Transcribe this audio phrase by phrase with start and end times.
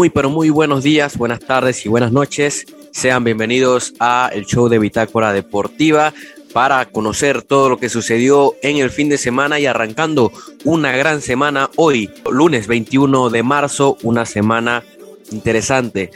[0.00, 2.64] Muy, pero muy buenos días, buenas tardes y buenas noches.
[2.90, 6.14] Sean bienvenidos a el show de Bitácora Deportiva
[6.54, 10.32] para conocer todo lo que sucedió en el fin de semana y arrancando
[10.64, 14.82] una gran semana hoy, lunes 21 de marzo, una semana
[15.32, 16.10] interesante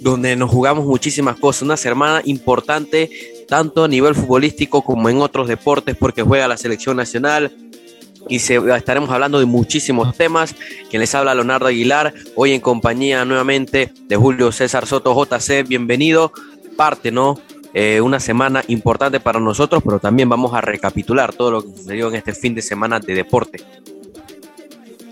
[0.00, 3.10] donde nos jugamos muchísimas cosas, una semana importante
[3.46, 7.52] tanto a nivel futbolístico como en otros deportes porque juega la selección nacional,
[8.28, 10.54] y se, estaremos hablando de muchísimos temas.
[10.90, 16.32] Quien les habla Leonardo Aguilar, hoy en compañía nuevamente de Julio César Soto JC, bienvenido.
[16.76, 17.38] Parte, ¿no?
[17.74, 22.08] Eh, una semana importante para nosotros, pero también vamos a recapitular todo lo que sucedió
[22.08, 23.62] en este fin de semana de deporte.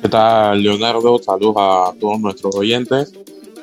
[0.02, 1.18] ¿Qué tal, Leonardo?
[1.18, 3.12] Saludos a todos nuestros oyentes.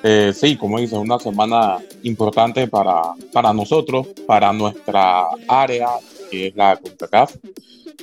[0.04, 3.02] Eh, sí, como dice, una semana importante para,
[3.34, 5.90] para nosotros, para nuestra área,
[6.30, 7.36] que es la CONCACAF.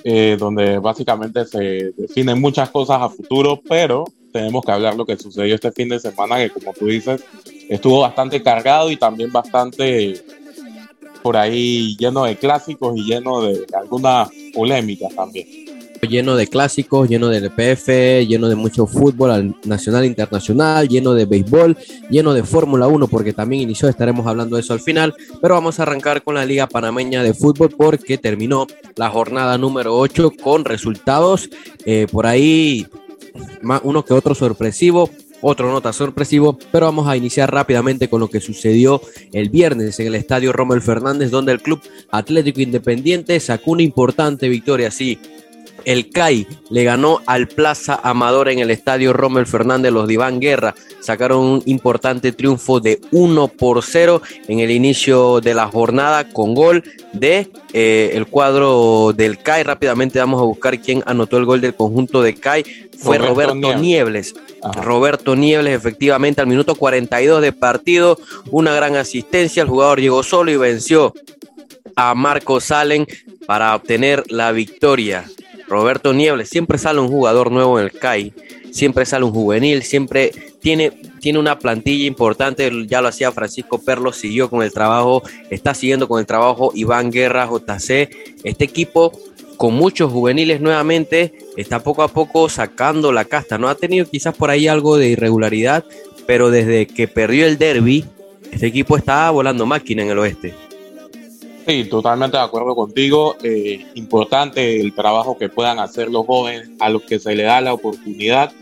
[0.03, 5.17] Eh, donde básicamente se definen muchas cosas a futuro, pero tenemos que hablar lo que
[5.17, 7.25] sucedió este fin de semana, que como tú dices,
[7.69, 10.21] estuvo bastante cargado y también bastante
[11.23, 15.64] por ahí lleno de clásicos y lleno de algunas polémicas también
[16.05, 21.27] lleno de clásicos, lleno de LPF, lleno de mucho fútbol nacional e internacional, lleno de
[21.27, 21.77] béisbol,
[22.11, 25.79] lleno de Fórmula 1, porque también inició, estaremos hablando de eso al final, pero vamos
[25.79, 30.65] a arrancar con la Liga Panameña de Fútbol porque terminó la jornada número 8 con
[30.65, 31.49] resultados
[31.85, 32.87] eh, por ahí,
[33.83, 35.11] uno que otro sorpresivo,
[35.47, 39.03] otro nota sorpresivo, pero vamos a iniciar rápidamente con lo que sucedió
[39.33, 41.81] el viernes en el estadio Rommel Fernández, donde el Club
[42.11, 45.19] Atlético Independiente sacó una importante victoria, sí,
[45.85, 49.93] el CAI le ganó al Plaza Amador en el estadio Rommel Fernández.
[49.93, 55.41] Los de Iván Guerra sacaron un importante triunfo de 1 por 0 en el inicio
[55.41, 59.63] de la jornada con gol de eh, el cuadro del CAI.
[59.65, 62.65] Rápidamente vamos a buscar quién anotó el gol del conjunto de CAI.
[62.99, 64.35] Fue Roberto, Niebles.
[64.75, 68.19] Roberto Niebles, efectivamente, al minuto 42 de partido,
[68.51, 69.63] una gran asistencia.
[69.63, 71.13] El jugador llegó solo y venció
[71.97, 73.07] a Marco Salen
[73.47, 75.25] para obtener la victoria.
[75.69, 78.33] Roberto Niebles, siempre sale un jugador nuevo en el CAI,
[78.71, 84.13] siempre sale un juvenil, siempre tiene, tiene una plantilla importante, ya lo hacía Francisco Perlo,
[84.13, 88.11] siguió con el trabajo, está siguiendo con el trabajo Iván Guerra, JC,
[88.45, 89.13] este equipo
[89.57, 94.35] con muchos juveniles nuevamente está poco a poco sacando la casta, no ha tenido quizás
[94.37, 95.85] por ahí algo de irregularidad,
[96.27, 98.05] pero desde que perdió el derby,
[98.51, 100.55] este equipo está volando máquina en el oeste.
[101.67, 103.37] Sí, totalmente de acuerdo contigo.
[103.43, 107.61] Eh, importante el trabajo que puedan hacer los jóvenes a los que se les da
[107.63, 108.53] la oportunidad.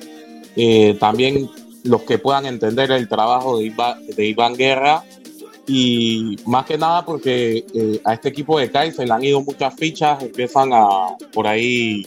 [0.54, 1.50] Eh, también
[1.82, 3.72] los que puedan entender el trabajo de,
[4.14, 5.02] de Iván Guerra.
[5.66, 9.40] Y más que nada porque eh, a este equipo de CAI se le han ido
[9.42, 10.22] muchas fichas.
[10.22, 12.06] Empiezan a, por ahí,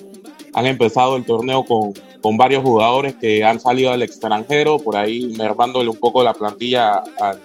[0.54, 5.34] han empezado el torneo con, con varios jugadores que han salido al extranjero, por ahí
[5.38, 7.40] mermándole un poco la plantilla al,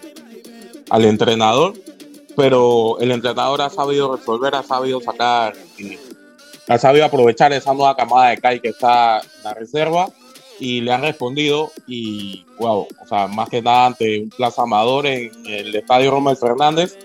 [0.88, 1.74] al entrenador
[2.40, 5.52] pero el entrenador ha sabido resolver, ha sabido sacar,
[6.68, 10.08] ha sabido aprovechar esa nueva camada de CAI que está en la reserva
[10.58, 15.04] y le han respondido y wow, o sea, más que nada ante un Plaza Amador
[15.04, 16.96] en el estadio Romel Fernández,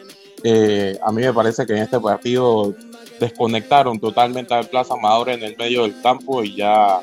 [1.04, 2.74] a mí me parece que en este partido
[3.20, 7.02] desconectaron totalmente al Plaza Amador en el medio del campo y ya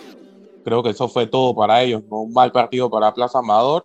[0.64, 3.84] creo que eso fue todo para ellos, un mal partido para Plaza Amador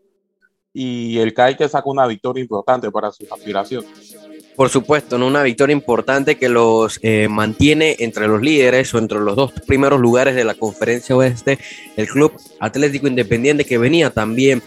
[0.72, 4.17] y el CAI que saca una victoria importante para sus aspiraciones.
[4.58, 5.28] Por supuesto, ¿no?
[5.28, 10.02] una victoria importante que los eh, mantiene entre los líderes o entre los dos primeros
[10.02, 11.60] lugares de la conferencia oeste,
[11.96, 14.64] el Club Atlético Independiente que venía también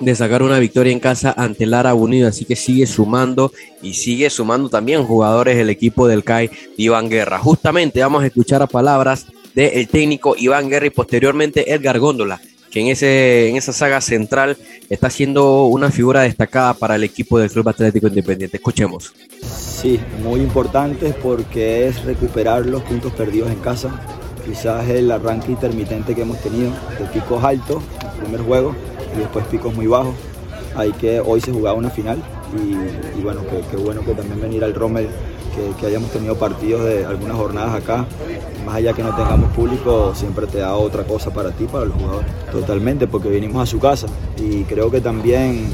[0.00, 4.28] de sacar una victoria en casa ante Lara Unido, así que sigue sumando y sigue
[4.28, 7.38] sumando también jugadores del equipo del CAI Iván Guerra.
[7.38, 12.38] Justamente vamos a escuchar a palabras del técnico Iván Guerra y posteriormente Edgar Góndola,
[12.72, 14.56] que en, ese, en esa saga central
[14.88, 18.56] está siendo una figura destacada para el equipo del Club Atlético Independiente.
[18.56, 19.12] Escuchemos.
[19.42, 24.00] Sí, muy importante porque es recuperar los puntos perdidos en casa.
[24.46, 28.74] Quizás el arranque intermitente que hemos tenido, de picos altos, el primer juego,
[29.14, 30.14] y después picos muy bajos.
[30.74, 32.22] Hay que hoy se jugaba una final
[32.56, 35.08] y, bueno, qué bueno que también venir al Rommel
[35.78, 38.06] que, hayamos tenido partidos de algunas jornadas acá,
[38.64, 41.96] más allá que no tengamos público, siempre te da otra cosa para ti, para los
[41.96, 42.30] jugadores.
[42.50, 44.06] Totalmente, porque vinimos a su casa
[44.38, 45.68] y creo que también,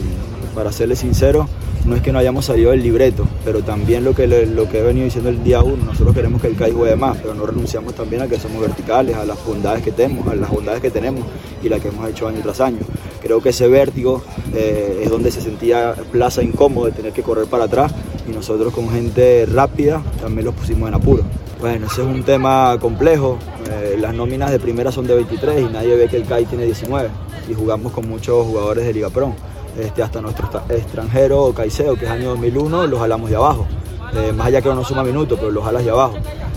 [0.58, 1.48] para serles sincero,
[1.84, 4.82] no es que no hayamos salido del libreto, pero también lo que, lo que he
[4.82, 7.94] venido diciendo el día uno, nosotros queremos que el CAI juegue más, pero no renunciamos
[7.94, 11.24] también a que somos verticales, a las bondades que tenemos, a las bondades que tenemos
[11.62, 12.80] y las que hemos hecho año tras año.
[13.22, 14.20] Creo que ese vértigo
[14.52, 17.94] eh, es donde se sentía Plaza incómodo de tener que correr para atrás
[18.28, 21.22] y nosotros con gente rápida también los pusimos en apuro.
[21.60, 23.38] Bueno, ese es un tema complejo.
[23.70, 26.64] Eh, las nóminas de primera son de 23 y nadie ve que el CAI tiene
[26.64, 27.10] 19
[27.48, 29.34] y jugamos con muchos jugadores de Liga Pro.
[29.78, 33.66] Este, hasta nuestro extranjero Caicedo, que es año 2001, los jalamos de abajo.
[34.14, 36.16] Eh, más allá que no suma minutos, pero los jalas de abajo.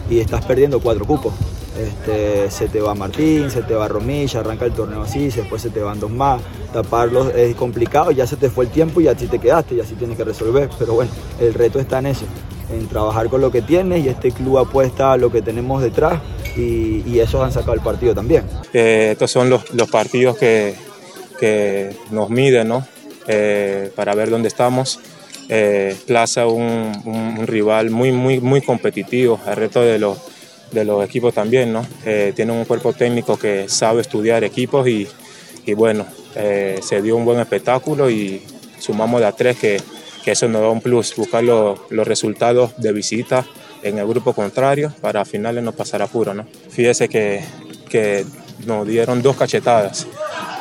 [0.09, 1.33] Y estás perdiendo cuatro cupos.
[1.77, 5.69] Este, se te va Martín, se te va Romilla, arranca el torneo así, después se
[5.69, 6.41] te van dos más.
[6.73, 9.95] Taparlos es complicado, ya se te fue el tiempo y así te quedaste y así
[9.95, 10.69] tienes que resolver.
[10.77, 12.25] Pero bueno, el reto está en eso,
[12.71, 16.21] en trabajar con lo que tienes y este club apuesta a lo que tenemos detrás
[16.57, 18.43] y, esos han sacado el partido también.
[18.73, 20.75] Eh, estos son los, los partidos que,
[21.39, 22.85] que, nos miden, ¿no?
[23.33, 24.99] Eh, para ver dónde estamos.
[25.47, 30.17] Eh, Plaza un, un, rival muy, muy, muy competitivo, el reto de los,
[30.71, 31.85] de los equipos también, ¿no?
[32.05, 35.07] Eh, tienen un cuerpo técnico que sabe estudiar equipos y,
[35.65, 36.05] y bueno,
[36.35, 38.41] eh, se dio un buen espectáculo y
[38.79, 39.81] sumamos de a tres que,
[40.25, 43.45] que eso nos da un plus, buscar los, los resultados de visita
[43.81, 46.45] en el grupo contrario para finales no pasar apuro, ¿no?
[46.69, 47.41] Fíjese que,
[47.89, 48.25] que
[48.65, 50.07] nos dieron dos cachetadas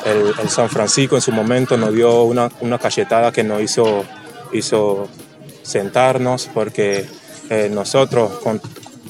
[0.05, 4.03] el, San Francisco en su momento nos dio una, una cachetada que nos hizo,
[4.53, 5.07] hizo
[5.61, 7.05] sentarnos porque
[7.49, 8.61] eh, nosotros con,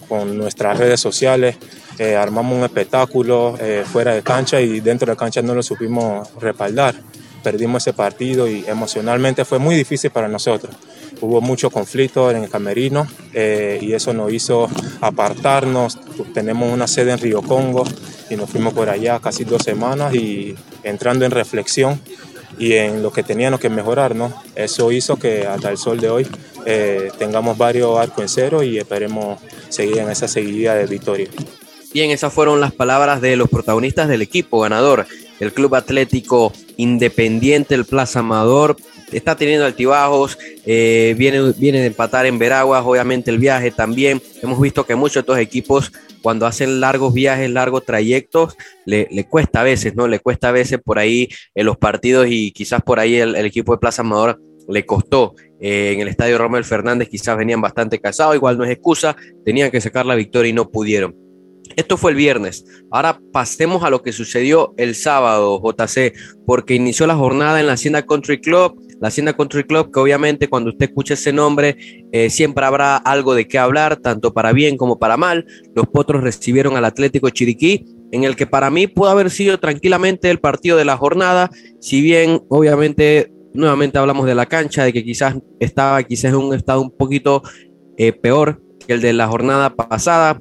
[0.08, 1.58] con, nuestras redes sociales
[1.98, 6.30] eh, armamos un espectáculo eh, fuera de cancha y dentro de cancha no lo supimos
[6.40, 6.96] respaldar.
[7.44, 10.76] Perdimos ese partido y emocionalmente fue muy difícil para nosotros.
[11.22, 14.70] Hubo mucho conflicto en el camerino y eso nos hizo
[15.02, 15.98] apartarnos.
[16.36, 17.84] Tenemos una sede en Río Congo
[18.32, 22.00] y nos fuimos por allá casi dos semanas y entrando en reflexión
[22.58, 24.34] y en lo que teníamos que mejorar, ¿no?
[24.56, 26.28] Eso hizo que hasta el sol de hoy
[26.66, 29.40] eh, tengamos varios arcos en cero y esperemos
[29.70, 31.28] seguir en esa seguida de victoria.
[31.94, 35.08] Bien, esas fueron las palabras de los protagonistas del equipo ganador,
[35.42, 38.78] el Club Atlético Independiente, el Plaza Amador.
[39.12, 44.22] Está teniendo altibajos, eh, viene, viene de empatar en Veraguas, obviamente el viaje también.
[44.42, 45.92] Hemos visto que muchos de estos equipos
[46.22, 48.56] cuando hacen largos viajes, largos trayectos,
[48.86, 50.08] le, le, cuesta a veces, ¿no?
[50.08, 53.74] Le cuesta a veces por ahí en los partidos y quizás por ahí el, equipo
[53.74, 55.36] de Plaza Amador le costó.
[55.60, 59.16] Eh, en el estadio Romel Fernández quizás venían bastante casados, igual no es excusa,
[59.46, 61.16] tenían que sacar la victoria y no pudieron.
[61.76, 62.66] Esto fue el viernes.
[62.92, 66.14] Ahora pasemos a lo que sucedió el sábado, JC,
[66.46, 68.82] porque inició la jornada en la Hacienda Country Club.
[69.02, 71.76] La Hacienda Country Club, que obviamente cuando usted escuche ese nombre,
[72.12, 75.46] eh, siempre habrá algo de qué hablar, tanto para bien como para mal.
[75.76, 80.30] Los potros recibieron al Atlético Chiriquí, en el que para mí pudo haber sido tranquilamente
[80.30, 81.50] el partido de la jornada,
[81.80, 86.54] si bien obviamente nuevamente hablamos de la cancha, de que quizás estaba quizás en un
[86.54, 87.42] estado un poquito
[87.98, 90.40] eh, peor que el de la jornada pasada,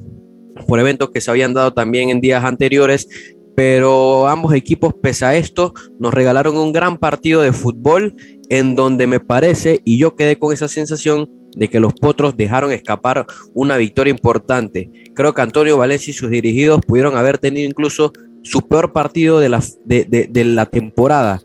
[0.67, 3.09] por eventos que se habían dado también en días anteriores,
[3.57, 8.15] pero ambos equipos, pese a esto, nos regalaron un gran partido de fútbol
[8.51, 12.71] en donde me parece, y yo quedé con esa sensación, de que los potros dejaron
[12.73, 14.91] escapar una victoria importante.
[15.15, 18.13] Creo que Antonio Valencia y sus dirigidos pudieron haber tenido incluso
[18.43, 21.41] su peor partido de la, de, la temporada,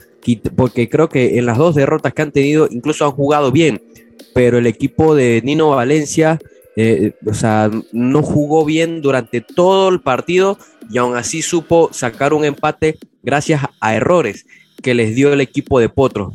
[0.55, 3.81] porque creo que en las dos derrotas que han tenido incluso han jugado bien,
[4.33, 6.39] pero el equipo de Nino Valencia
[6.77, 10.57] eh, o sea, no jugó bien durante todo el partido
[10.89, 14.45] y aún así supo sacar un empate gracias a errores
[14.83, 16.33] que les dio el equipo de Potro.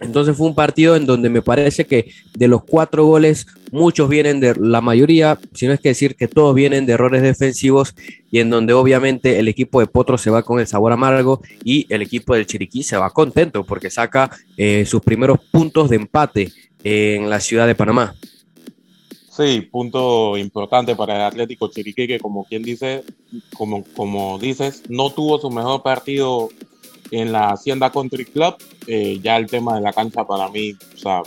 [0.00, 4.40] Entonces fue un partido en donde me parece que de los cuatro goles, muchos vienen
[4.40, 7.94] de la mayoría, si no es que decir que todos vienen de errores defensivos
[8.30, 11.86] y en donde obviamente el equipo de Potro se va con el sabor amargo y
[11.92, 16.52] el equipo del Chiriquí se va contento porque saca eh, sus primeros puntos de empate
[16.82, 18.14] en la ciudad de Panamá.
[19.30, 23.04] Sí, punto importante para el Atlético Chiriquí, que como quien dice,
[23.54, 26.48] como, como dices, no tuvo su mejor partido
[27.10, 28.56] en la Hacienda Country Club.
[28.86, 31.22] Eh, ya el tema de la cancha para mí, o sea,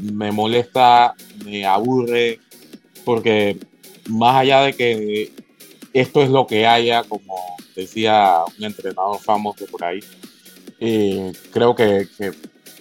[0.00, 2.40] me molesta, me aburre,
[3.04, 3.58] porque
[4.08, 5.32] más allá de que
[5.92, 7.36] esto es lo que haya, como
[7.74, 10.00] decía un entrenador famoso por ahí,
[10.80, 12.32] eh, creo que, que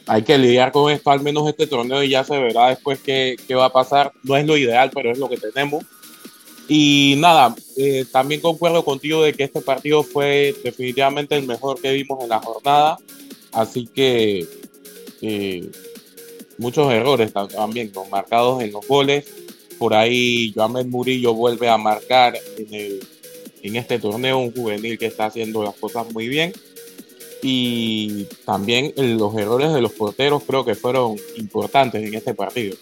[0.07, 3.35] hay que lidiar con esto al menos este torneo y ya se verá después qué,
[3.47, 4.13] qué va a pasar.
[4.23, 5.83] No es lo ideal, pero es lo que tenemos.
[6.69, 11.93] Y nada, eh, también concuerdo contigo de que este partido fue definitivamente el mejor que
[11.93, 12.97] vimos en la jornada.
[13.53, 14.45] Así que
[15.21, 15.69] eh,
[16.57, 18.05] muchos errores también, ¿no?
[18.05, 19.25] marcados en los goles.
[19.77, 22.99] Por ahí Joamel Murillo vuelve a marcar en,
[23.61, 26.51] en este torneo un juvenil que está haciendo las cosas muy bien.
[27.43, 32.75] y también los errores de los porteros creo que fueron importantes en este partido.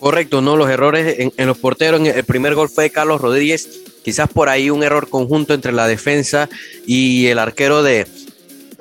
[0.00, 4.30] Correcto, no, los errores en, los porteros, el primer gol fue de Carlos Rodríguez, quizás
[4.30, 6.48] por ahí un error conjunto entre la defensa
[6.86, 8.06] y el arquero de,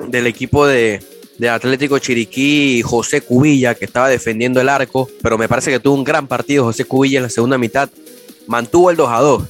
[0.07, 1.03] del equipo de,
[1.37, 5.95] de Atlético Chiriquí, José Cubilla, que estaba defendiendo el arco, pero me parece que tuvo
[5.95, 7.89] un gran partido José Cubilla en la segunda mitad,
[8.47, 9.43] mantuvo el 2 a 2.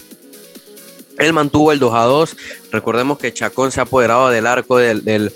[1.20, 2.38] Él mantuvo el 2 a 2.
[2.72, 5.34] Recordemos que Chacón se ha apoderado del arco del,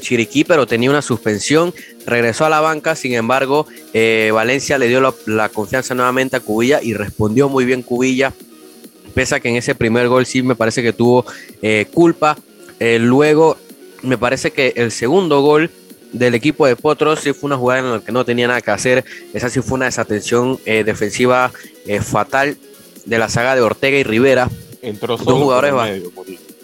[0.00, 1.72] Chiriquí, pero tenía una suspensión.
[2.06, 6.82] Regresó a la banca, sin embargo, eh, Valencia le dio la, confianza nuevamente a Cubilla
[6.82, 8.32] y respondió muy bien Cubilla.
[9.14, 11.24] Pese a que en ese primer gol sí me parece que tuvo
[11.60, 12.36] eh, culpa.
[12.80, 13.56] Eh, luego
[14.02, 15.70] me parece que el segundo gol
[16.12, 18.70] del equipo de Potros sí fue una jugada en la que no tenía nada que
[18.70, 19.04] hacer.
[19.32, 21.52] Esa sí fue una desatención defensiva
[22.02, 22.56] fatal
[23.04, 24.50] de la saga de Ortega y Rivera.
[24.82, 26.10] Entró solo Dos jugadores medio,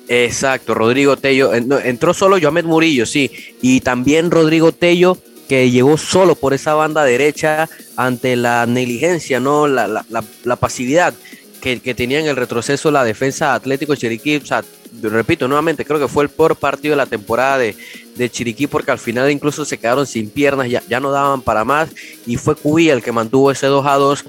[0.09, 1.55] Exacto, Rodrigo Tello.
[1.55, 3.31] Eh, entró solo Joamet Murillo, sí.
[3.61, 9.69] Y también Rodrigo Tello, que llegó solo por esa banda derecha ante la negligencia, ¿no?
[9.69, 10.05] La, la,
[10.45, 11.15] la, pasividad
[11.61, 14.37] que, que, tenía en el retroceso la defensa Atlético Chiriquí.
[14.37, 14.65] O sea,
[15.03, 17.77] repito nuevamente, creo que fue el peor partido de la temporada de,
[18.17, 21.65] de Chiriquí porque al final incluso se quedaron sin piernas, ya, ya no daban para
[21.65, 21.91] más
[22.27, 24.25] y fue Cubi el que mantuvo ese 2 a 2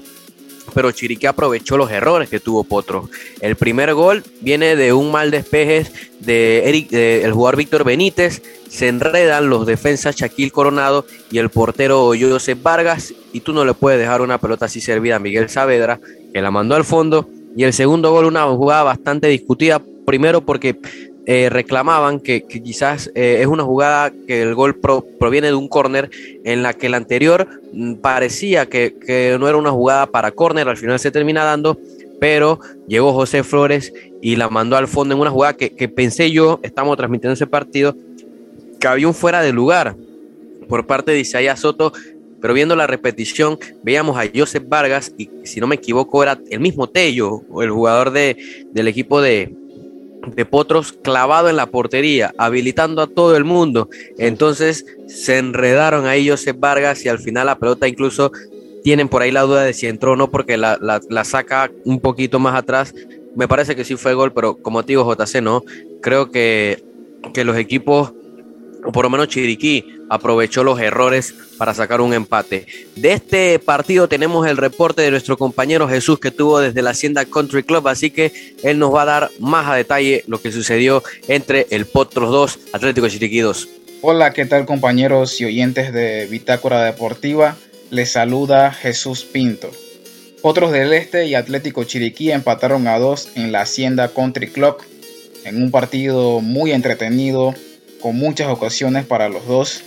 [0.70, 3.08] pero Chiriquí aprovechó los errores que tuvo Potro.
[3.40, 5.86] El primer gol viene de un mal despeje
[6.20, 6.68] de
[7.24, 13.12] el jugador Víctor Benítez, se enredan los defensas Shaquille Coronado y el portero Joseph Vargas.
[13.32, 16.00] Y tú no le puedes dejar una pelota así servida a Miguel Saavedra,
[16.32, 17.28] que la mandó al fondo.
[17.56, 19.82] Y el segundo gol una jugada bastante discutida.
[20.06, 20.78] Primero porque
[21.32, 26.10] eh, reclamaban que, quizás eh, es una jugada que el gol proviene de un córner
[26.42, 30.76] en la que el anterior mm, parecía que, no era una jugada para córner, al
[30.76, 31.78] final se termina dando,
[32.18, 32.58] pero
[32.88, 36.96] llegó José Flores y la mandó al fondo en una jugada que, pensé yo, estamos
[36.96, 37.94] transmitiendo ese partido,
[38.80, 39.94] que había un fuera de lugar
[40.68, 41.92] por parte de Isaías Soto,
[42.40, 46.58] pero viendo la repetición, veíamos a Joseph Vargas y si no me equivoco era el
[46.58, 48.36] mismo Tello, el jugador de,
[48.72, 49.59] del equipo de,
[50.34, 53.88] de Potros clavado en la portería, habilitando a todo el mundo.
[54.18, 58.32] Entonces se enredaron ahí Joseph Vargas y al final la pelota incluso
[58.82, 62.00] tienen por ahí la duda de si entró o no porque la, la, saca un
[62.00, 62.94] poquito más atrás.
[63.36, 65.62] Me parece que sí fue gol, pero como te digo, JC, no.
[66.00, 66.82] Creo que,
[67.34, 68.12] que los equipos
[68.84, 72.66] o por lo menos Chiriquí aprovechó los errores para sacar un empate.
[72.96, 77.24] De este partido tenemos el reporte de nuestro compañero Jesús que tuvo desde la Hacienda
[77.24, 81.02] Country Club, así que él nos va a dar más a detalle lo que sucedió
[81.28, 83.68] entre el Potros 2, Atlético Chiriquí 2.
[84.02, 87.56] Hola, ¿qué tal compañeros y oyentes de Bitácora Deportiva?
[87.90, 89.70] Les saluda Jesús Pinto.
[90.42, 94.78] Potros del Este y Atlético Chiriquí empataron a dos en la Hacienda Country Club
[95.44, 97.54] en un partido muy entretenido
[98.00, 99.82] con muchas ocasiones para los dos.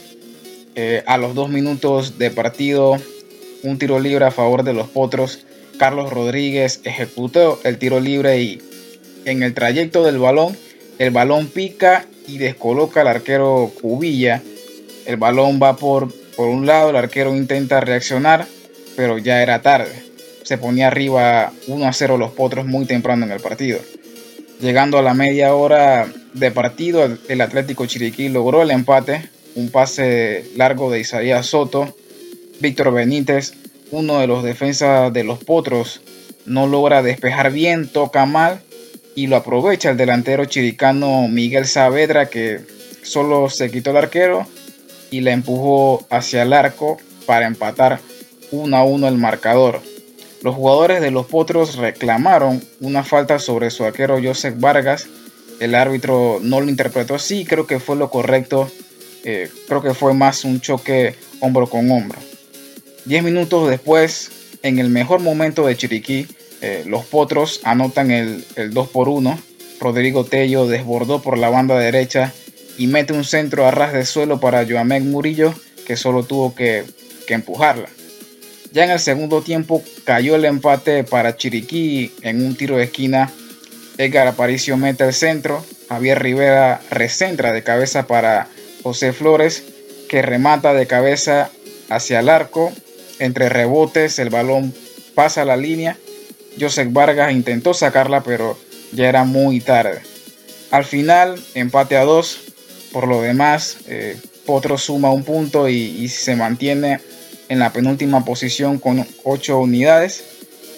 [0.75, 2.97] Eh, a los dos minutos de partido,
[3.63, 5.45] un tiro libre a favor de los Potros.
[5.77, 8.61] Carlos Rodríguez ejecutó el tiro libre y
[9.25, 10.57] en el trayecto del balón,
[10.97, 14.41] el balón pica y descoloca al arquero Cubilla.
[15.05, 18.47] El balón va por, por un lado, el arquero intenta reaccionar,
[18.95, 20.03] pero ya era tarde.
[20.43, 23.79] Se ponía arriba 1 a 0 los Potros muy temprano en el partido.
[24.59, 30.45] Llegando a la media hora de partido, el Atlético Chiriquí logró el empate, un pase
[30.55, 31.95] largo de Isaías Soto.
[32.59, 33.53] Víctor Benítez,
[33.91, 36.01] uno de los defensas de los Potros,
[36.45, 38.61] no logra despejar bien, toca mal
[39.15, 42.61] y lo aprovecha el delantero chiricano Miguel Saavedra que
[43.03, 44.47] solo se quitó el arquero
[45.11, 47.99] y la empujó hacia el arco para empatar
[48.51, 49.81] 1 a 1 el marcador.
[50.41, 55.07] Los jugadores de los Potros reclamaron una falta sobre su arquero Joseph Vargas.
[55.59, 58.69] El árbitro no lo interpretó así, creo que fue lo correcto.
[59.23, 62.19] Eh, creo que fue más un choque hombro con hombro.
[63.05, 64.31] Diez minutos después,
[64.63, 66.27] en el mejor momento de Chiriquí,
[66.61, 69.39] eh, los Potros anotan el, 2 por 1.
[69.79, 72.33] Rodrigo Tello desbordó por la banda derecha
[72.77, 75.53] y mete un centro a ras de suelo para Joamek Murillo,
[75.85, 76.85] que solo tuvo que
[77.27, 77.89] empujarla.
[78.73, 83.31] Ya en el segundo tiempo cayó el empate para Chiriquí en un tiro de esquina.
[83.99, 85.63] Edgar Aparicio mete el centro.
[85.89, 88.47] Javier Rivera recentra de cabeza para
[88.83, 89.63] José Flores,
[90.09, 91.49] que remata de cabeza
[91.89, 92.71] hacia el arco.
[93.19, 94.73] Entre rebotes, el balón
[95.15, 95.97] pasa la línea.
[96.59, 98.57] Joseph Vargas intentó sacarla, pero
[98.91, 100.01] ya era muy tarde.
[100.71, 102.41] Al final, empate a dos.
[102.91, 106.99] Por lo demás, eh, Potro suma un punto y se mantiene
[107.49, 110.23] en la penúltima posición con 8 unidades.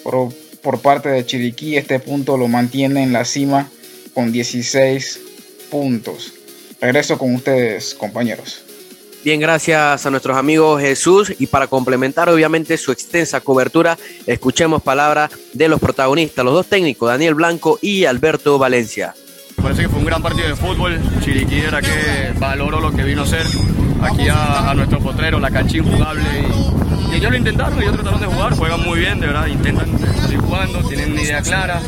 [0.02, 0.32] Por,
[0.62, 3.70] por parte de Chiriquí, este punto lo mantiene en la cima
[4.14, 5.20] con 16
[5.70, 6.35] puntos.
[6.80, 8.62] Regreso con ustedes, compañeros.
[9.24, 15.32] Bien, gracias a nuestros amigos Jesús y para complementar obviamente su extensa cobertura, escuchemos palabras
[15.52, 19.14] de los protagonistas, los dos técnicos, Daniel Blanco y Alberto Valencia.
[19.60, 23.22] Parece que fue un gran partido de fútbol, Chiriquí era que valoró lo que vino
[23.22, 23.44] a hacer
[24.00, 26.22] aquí a, nuestro potrero, la cancha jugable
[27.05, 30.38] y, ellos lo intentaron, ellos trataron de jugar, juegan muy bien, de verdad, intentan seguir
[30.38, 31.80] jugando, tienen una idea clara,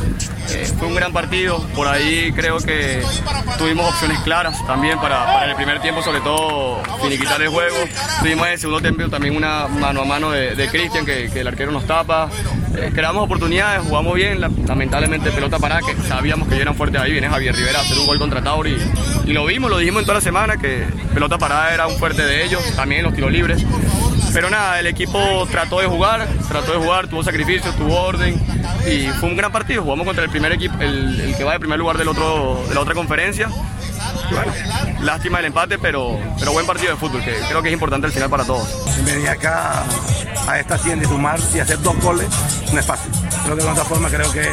[0.51, 3.03] eh, fue un gran partido, por ahí creo que
[3.59, 7.77] tuvimos opciones claras también para, para el primer tiempo, sobre todo finiquitar el juego.
[8.21, 11.47] Tuvimos en el segundo tiempo también una mano a mano de, de Cristian, que, el
[11.47, 12.31] arquero nos tapa.
[12.75, 17.29] Eh, creamos oportunidades, jugamos bien, lamentablemente pelota para que sabíamos que eran fuertes ahí, viene
[17.29, 18.77] Javier Rivera a hacer un gol contra Tauri
[19.27, 22.23] y, lo vimos, lo dijimos en toda la semana que pelota parada era un fuerte
[22.23, 23.63] de ellos, también los tiros libres.
[24.39, 25.19] Pero nada, el equipo
[25.51, 28.41] trató de jugar, trató de jugar, tuvo sacrificio, tuvo orden
[28.87, 29.83] y fue un gran partido.
[29.83, 32.81] Jugamos contra el primer equipo, el, que va de primer lugar del otro, de la
[32.83, 33.49] otra conferencia.
[35.01, 38.13] Lástima el empate, pero, pero buen partido de fútbol, que creo que es importante al
[38.13, 38.69] final para todos.
[39.05, 39.83] Venir acá
[40.47, 42.29] a esta tienda y sumar y hacer dos goles
[42.73, 43.11] no es fácil.
[43.43, 44.47] Creo que de otra forma creo que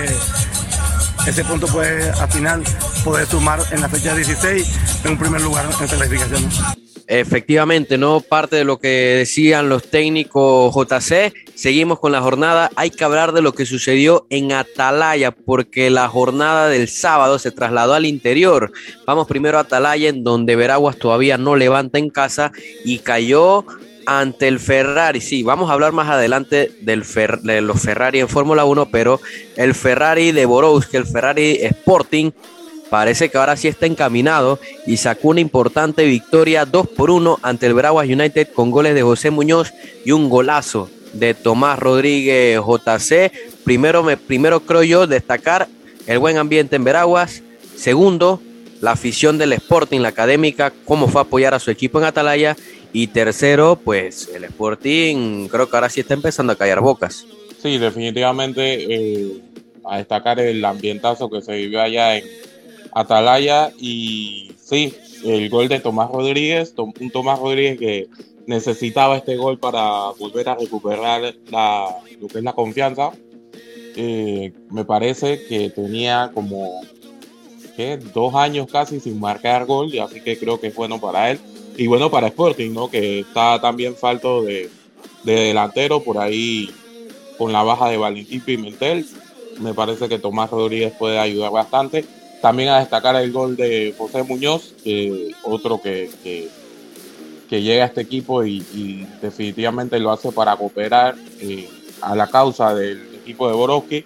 [1.27, 2.63] ese punto puede al final
[3.03, 6.84] poder sumar en la fecha 16 en un primer lugar en clasificación.
[7.07, 11.33] Efectivamente, no parte de lo que decían los técnicos JC.
[11.53, 12.71] Seguimos con la jornada.
[12.75, 17.51] Hay que hablar de lo que sucedió en Atalaya, porque la jornada del sábado se
[17.51, 18.71] trasladó al interior.
[19.05, 22.51] Vamos primero a Atalaya, en donde Veraguas todavía no levanta en casa
[22.83, 23.65] y cayó
[24.07, 25.21] ante el Ferrari.
[25.21, 27.03] Sí, vamos a hablar más adelante del
[27.43, 29.19] de los Ferrari en Fórmula 1, pero
[29.55, 32.31] el Ferrari de Borowski, el Ferrari Sporting,
[32.89, 37.65] parece que ahora sí está encaminado y sacó una importante victoria 2 por 1 ante
[37.67, 39.73] el Bravas United con goles de José Muñoz
[40.03, 43.31] y un golazo de Tomás Rodríguez JC.
[43.63, 45.67] Primero, me, primero creo yo destacar
[46.07, 47.41] el buen ambiente en Veraguas.
[47.75, 48.41] Segundo,
[48.81, 52.55] la afición del Sporting, la académica, cómo fue apoyar a su equipo en Atalaya.
[52.93, 57.25] Y tercero, pues el Sporting creo que ahora sí está empezando a callar bocas.
[57.61, 59.41] Sí, definitivamente eh,
[59.83, 62.23] a destacar el ambientazo que se vivió allá en,
[62.95, 64.93] Atalaya y sí,
[65.25, 68.07] el gol de Tomás Rodríguez, un Tomás Rodríguez que
[68.47, 73.11] necesitaba este gol para volver a recuperar la, lo que es la confianza.
[73.97, 76.81] Eh, me parece que tenía como
[78.13, 81.39] dos años casi sin marcar gol, y así que creo que es bueno para él.
[81.77, 82.89] Y bueno para Sporting, ¿no?
[82.89, 84.69] que está también falto de,
[85.23, 86.69] de delantero por ahí
[87.37, 89.05] con la baja de Valentín Pimentel.
[89.59, 92.05] Me parece que Tomás Rodríguez puede ayudar bastante.
[92.45, 94.75] También a destacar el gol de José Muñoz,
[95.45, 96.11] otro que,
[97.49, 101.67] que, llega a este equipo y, definitivamente lo hace para cooperar eh,
[102.01, 104.05] a la causa del equipo de Borowski.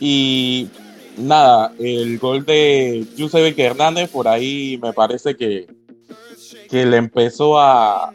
[0.00, 0.70] Y
[1.16, 5.68] nada, el gol de Giuseppe Hernández, por ahí me parece que,
[6.68, 8.12] que le empezó a,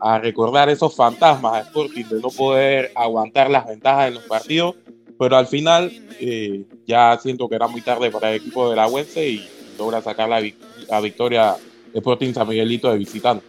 [0.00, 4.74] a, recordar esos fantasmas a Sporting de no poder aguantar las ventajas en los partidos
[5.18, 8.86] pero al final eh, ya siento que era muy tarde para el equipo de la
[8.86, 10.40] Huense y logra sacar la,
[10.88, 11.56] la victoria
[11.92, 13.44] Sporting San Miguelito de visitante.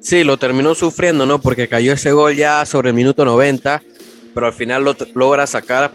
[0.00, 1.40] Sí, lo terminó sufriendo, ¿no?
[1.40, 3.82] Porque cayó ese gol ya sobre el minuto 90,
[4.34, 5.92] pero al final lo logra sacar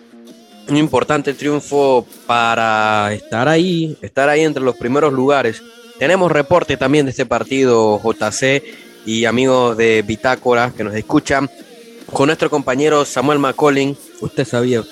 [0.67, 5.61] un importante triunfo para estar ahí, estar ahí entre los primeros lugares.
[5.99, 8.63] Tenemos reporte también de este partido, JC
[9.05, 11.49] y amigos de Bitácora que nos escuchan
[12.11, 13.97] con nuestro compañero Samuel McCollin.
[14.19, 14.83] Usted sabía,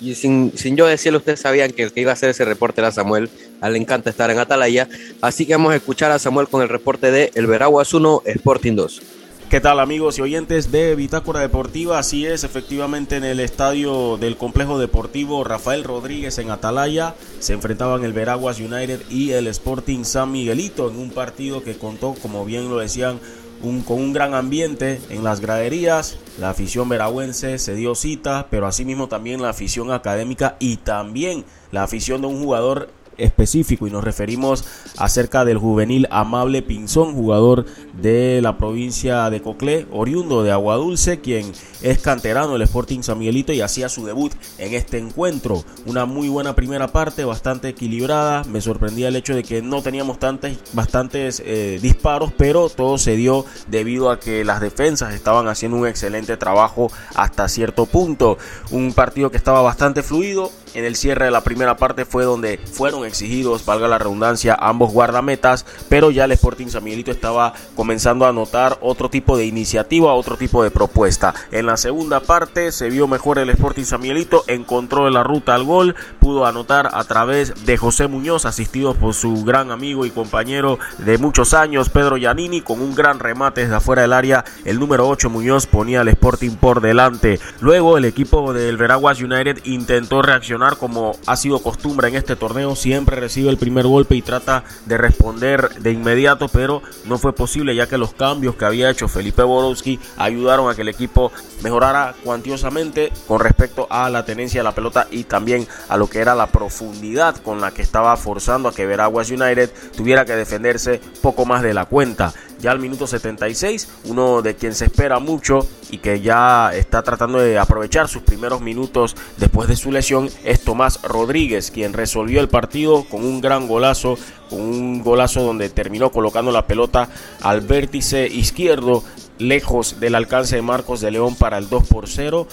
[0.00, 2.92] y sin, yo decirle, usted sabían que el que iba a hacer ese reporte era
[2.92, 3.28] Samuel.
[3.60, 4.88] A él le encanta estar en Atalaya.
[5.20, 8.74] Así que vamos a escuchar a Samuel con el reporte de El Veraguas 1, Sporting
[8.74, 9.02] 2.
[9.50, 11.98] ¿Qué tal amigos y oyentes de Bitácora Deportiva?
[11.98, 18.04] Así es, efectivamente en el estadio del complejo deportivo Rafael Rodríguez en Atalaya se enfrentaban
[18.04, 22.68] el Veraguas United y el Sporting San Miguelito en un partido que contó, como bien
[22.68, 23.20] lo decían,
[23.60, 26.18] con un gran ambiente en las graderías.
[26.38, 31.82] La afición veragüense se dio cita, pero asimismo también la afición académica y también la
[31.82, 34.64] afición de un jugador específico y nos referimos
[34.96, 37.66] acerca del juvenil Amable Pinzón, jugador
[38.00, 41.52] de la provincia de Coclé, oriundo de Aguadulce, quien
[41.82, 45.64] es canterano del Sporting San Miguelito y hacía su debut en este encuentro.
[45.86, 48.44] Una muy buena primera parte, bastante equilibrada.
[48.44, 53.16] Me sorprendía el hecho de que no teníamos tantos, bastantes eh, disparos, pero todo se
[53.16, 58.38] dio debido a que las defensas estaban haciendo un excelente trabajo hasta cierto punto.
[58.70, 62.56] Un partido que estaba bastante fluido En el cierre de la primera parte fue donde
[62.58, 68.32] fueron exigidos, valga la redundancia, ambos guardametas, pero ya el Sporting San estaba comenzando a
[68.32, 71.34] notar otro tipo de iniciativa, otro tipo de propuesta.
[71.50, 75.64] En la segunda parte se vio mejor el Sporting San Miguelito, encontró la ruta al
[75.64, 80.78] gol, pudo anotar a través de José Muñoz, asistido por su gran amigo y compañero
[80.98, 84.44] de muchos años, Pedro Giannini, con un gran remate desde afuera del área.
[84.64, 87.40] El número 8 Muñoz ponía al Sporting por delante.
[87.60, 92.76] Luego el equipo del Veraguas United intentó reaccionar como ha sido costumbre en este torneo.
[92.76, 97.74] Siempre recibe el primer golpe y trata de responder de inmediato, pero no fue posible
[97.74, 102.14] ya que los cambios que había hecho Felipe Borowski ayudaron a que el equipo mejorara
[102.24, 106.34] cuantiosamente con respecto a la tenencia de la pelota y también a lo que era
[106.34, 111.44] la profundidad con la que estaba forzando a que Veraguas United tuviera que defenderse poco
[111.44, 115.98] más de la cuenta ya al minuto 76, uno de quien se espera mucho y
[115.98, 121.00] que ya está tratando de aprovechar sus primeros minutos después de su lesión es Tomás
[121.02, 124.18] Rodríguez, quien resolvió el partido con un gran golazo,
[124.50, 127.08] con un golazo donde terminó colocando la pelota
[127.42, 129.04] al vértice izquierdo
[129.38, 132.46] lejos del alcance de Marcos de León para el 2 por 0.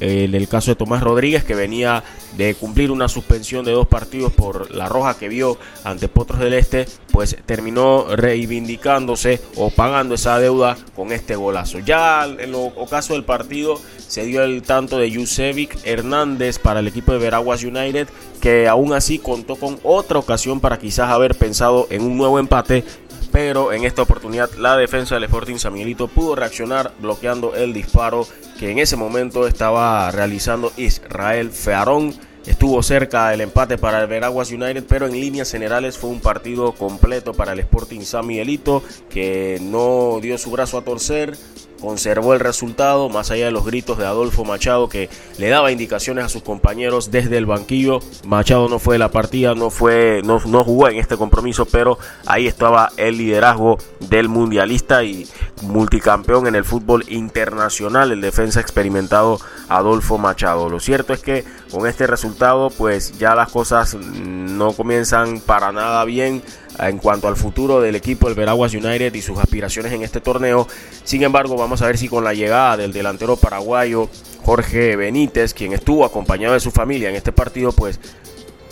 [0.00, 2.04] En el caso de Tomás Rodríguez, que venía
[2.36, 6.54] de cumplir una suspensión de dos partidos por la roja que vio ante Potros del
[6.54, 11.78] Este, pues terminó reivindicándose o pagando esa deuda con este golazo.
[11.78, 16.88] Ya en el ocaso del partido se dio el tanto de Yusevic Hernández para el
[16.88, 18.08] equipo de Veraguas United,
[18.40, 22.84] que aún así contó con otra ocasión para quizás haber pensado en un nuevo empate
[23.32, 28.26] pero en esta oportunidad la defensa del Sporting San Miguelito pudo reaccionar bloqueando el disparo
[28.58, 32.14] que en ese momento estaba realizando Israel Fearón.
[32.46, 36.72] Estuvo cerca del empate para el Veraguas United, pero en líneas generales fue un partido
[36.72, 41.36] completo para el Sporting San Miguelito que no dio su brazo a torcer,
[41.80, 46.24] conservó el resultado, más allá de los gritos de Adolfo Machado que le daba indicaciones
[46.24, 48.00] a sus compañeros desde el banquillo.
[48.26, 51.98] Machado no fue de la partida, no fue, no, no jugó en este compromiso, pero
[52.26, 55.26] ahí estaba el liderazgo del mundialista y
[55.62, 60.68] multicampeón en el fútbol internacional, el defensa experimentado Adolfo Machado.
[60.68, 66.04] Lo cierto es que con este resultado, pues ya las cosas no comienzan para nada
[66.04, 66.42] bien
[66.88, 70.66] en cuanto al futuro del equipo del Veraguas United y sus aspiraciones en este torneo.
[71.04, 74.08] Sin embargo, vamos a ver si con la llegada del delantero paraguayo
[74.44, 78.00] Jorge Benítez, quien estuvo acompañado de su familia en este partido, pues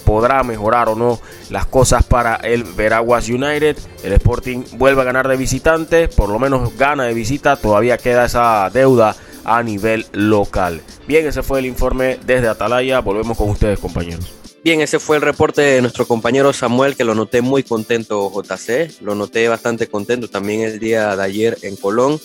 [0.04, 3.76] podrá mejorar o no las cosas para el Veraguas United.
[4.02, 8.24] El Sporting vuelve a ganar de visitante, por lo menos gana de visita, todavía queda
[8.24, 10.80] esa deuda a nivel local.
[11.06, 13.00] Bien, ese fue el informe desde Atalaya.
[13.00, 14.47] Volvemos con ustedes, compañeros.
[14.68, 19.00] Bien, ese fue el reporte de nuestro compañero Samuel, que lo noté muy contento, JC.
[19.00, 22.20] Lo noté bastante contento también el día de ayer en Colón.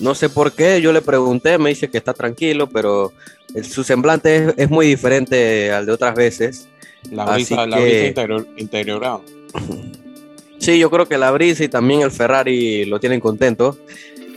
[0.00, 3.12] No sé por qué, yo le pregunté, me dice que está tranquilo, pero
[3.62, 6.66] su semblante es, muy diferente al de otras veces.
[7.12, 9.20] La brisa, la interior, interior.
[10.58, 13.78] Sí, yo creo que la brisa y también el Ferrari lo tienen contento.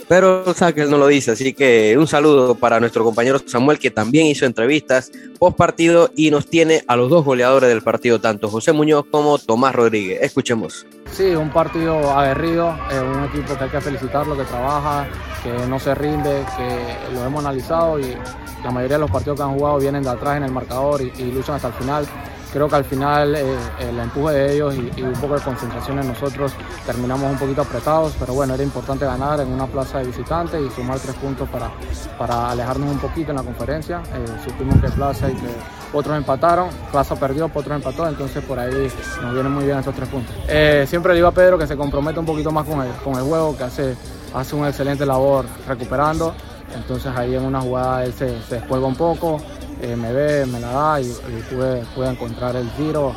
[0.08, 4.28] Pero él no lo dice, así que un saludo para nuestro compañero Samuel, que también
[4.28, 8.72] hizo entrevistas post partido y nos tiene a los dos goleadores del partido, tanto José
[8.72, 10.20] Muñoz como Tomás Rodríguez.
[10.22, 10.86] Escuchemos.
[11.12, 15.08] Sí, un partido aguerrido, un equipo que hay que felicitarlo, que trabaja,
[15.44, 18.16] que no se rinde, que lo hemos analizado y
[18.64, 21.12] la mayoría de los partidos que han jugado vienen de atrás en el marcador y,
[21.22, 22.08] y luchan hasta el final
[22.52, 26.08] creo que al final eh, el empuje de ellos y, un poco de concentración en
[26.08, 26.54] nosotros
[26.86, 30.70] terminamos un poquito apretados, pero bueno, era importante ganar en una plaza de visitantes y
[30.70, 31.72] sumar tres puntos para,
[32.18, 34.02] para alejarnos un poquito en la conferencia.
[34.14, 35.48] Eh, supimos que Plaza y que
[35.94, 40.10] otros empataron, Plaza perdió, otros empató, entonces por ahí nos vienen muy bien esos tres
[40.10, 40.36] puntos.
[40.48, 43.24] Eh, siempre digo a Pedro que se compromete un poquito más con el, con el
[43.24, 43.96] juego, que hace,
[44.34, 46.34] hace una excelente labor recuperando.
[46.76, 49.40] Entonces ahí en una jugada él se, se descuelga un poco,
[49.82, 51.14] eh, me ve, me la da y,
[51.50, 53.14] pude, encontrar el tiro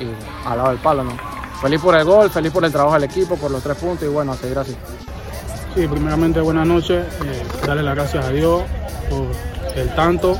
[0.00, 1.04] y, al lado del palo.
[1.04, 1.12] ¿no?
[1.60, 4.10] Feliz por el gol, feliz por el trabajo del equipo, por los tres puntos y
[4.10, 4.76] bueno, a seguir así.
[5.74, 8.62] Sí, primeramente buenas noches, eh, darle las gracias a Dios
[9.10, 9.26] por
[9.76, 10.38] el tanto.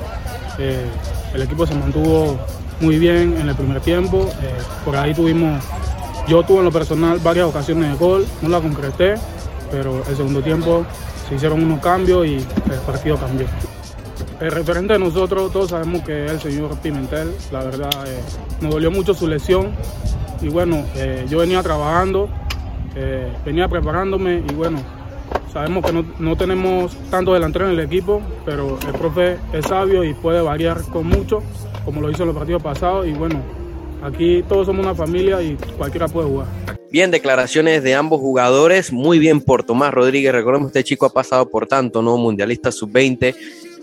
[0.58, 0.87] Eh,
[1.34, 2.38] el equipo se mantuvo
[2.80, 4.30] muy bien en el primer tiempo,
[4.84, 5.64] por ahí tuvimos,
[6.28, 9.14] yo tuve en lo personal varias ocasiones de gol, no la concreté,
[9.70, 10.84] pero el segundo tiempo
[11.28, 13.46] se hicieron unos cambios y el partido cambió.
[14.40, 17.33] El referente de nosotros, todos sabemos que es el señor Pimentel.
[17.53, 18.20] La verdad, eh,
[18.61, 19.72] nos dolió mucho su lesión.
[20.42, 22.29] Y bueno, eh, yo venía trabajando,
[22.96, 24.79] eh, venía preparándome y bueno,
[25.53, 30.12] sabemos que no, tenemos tanto delantero en el equipo, pero el profe es sabio y
[30.12, 31.42] puede variar con mucho,
[31.85, 33.07] como lo hizo en los partidos pasados.
[33.07, 33.40] Y bueno,
[34.03, 36.48] aquí todos somos una familia y cualquiera puede jugar.
[36.90, 40.33] Bien, declaraciones de ambos jugadores, muy bien por Tomás Rodríguez.
[40.33, 42.16] Recordemos, este chico ha pasado por tanto, ¿no?
[42.16, 43.35] Mundialista sub-20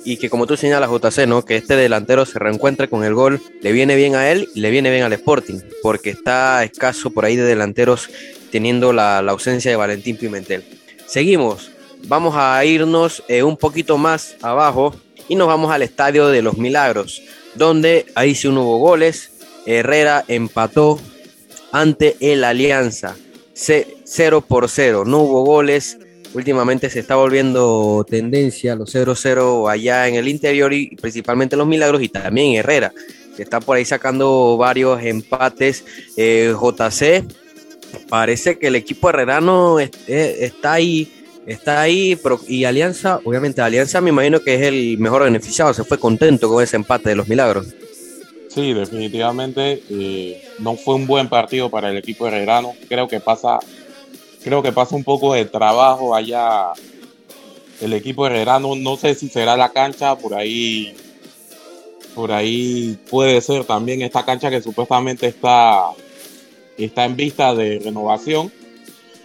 [0.03, 1.45] y que como tú señalas, JC.
[1.45, 4.69] Que este delantero se reencuentre con el gol, le viene bien a él y le
[4.71, 8.09] viene bien al Sporting, porque está escaso por ahí de delanteros
[8.51, 10.63] teniendo la, ausencia de Valentín Pimentel.
[11.07, 11.71] Seguimos,
[12.07, 14.95] vamos a irnos eh, un poquito más abajo
[15.27, 17.21] y nos vamos al Estadio de los Milagros,
[17.55, 19.31] donde ahí sí hubo goles,
[19.65, 20.99] Herrera empató
[21.71, 23.15] ante el Alianza,
[23.53, 25.97] 0 por 0, no hubo goles,
[26.33, 32.01] últimamente se está volviendo tendencia los 0-0 allá en el interior y principalmente los Milagros
[32.01, 32.93] y también Herrera,
[33.35, 35.83] que está por ahí sacando varios empates.
[36.17, 37.25] Eh, JC,
[38.09, 41.11] parece que el equipo herrerano está ahí.
[41.43, 42.17] Está ahí
[42.47, 46.63] y Alianza, obviamente Alianza me imagino que es el mejor beneficiado, se fue contento con
[46.63, 47.65] ese empate de los Milagros.
[48.47, 52.73] Sí, definitivamente eh, no fue un buen partido para el equipo herrerano.
[52.89, 53.59] Creo que pasa
[54.43, 56.73] creo que pasa un poco de trabajo allá
[57.81, 58.75] el equipo herrerano.
[58.75, 60.95] No sé si será la cancha, por ahí,
[62.15, 65.91] por ahí puede ser también esta cancha que supuestamente está,
[66.77, 68.51] está en vista de renovación.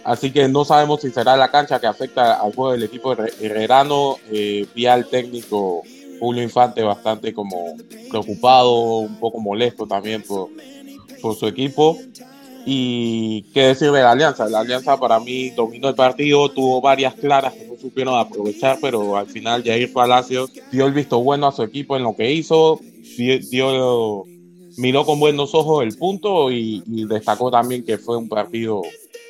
[0.03, 4.17] Así que no sabemos si será la cancha que afecta al juego del equipo herrerano.
[4.31, 5.83] Eh, vi al técnico
[6.19, 7.75] Julio Infante bastante como
[8.09, 10.49] preocupado, un poco molesto también por,
[11.21, 11.97] por su equipo.
[12.69, 14.49] Y qué decir de la Alianza.
[14.49, 19.15] La Alianza para mí dominó el partido, tuvo varias claras que no supieron aprovechar, pero
[19.15, 22.81] al final Jair Palacios dio el visto bueno a su equipo en lo que hizo,
[23.15, 24.25] dio,
[24.75, 28.81] miró con buenos ojos el punto y, destacó también que fue un partido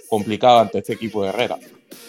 [0.09, 1.59] complicado ante este equipo de Herrera.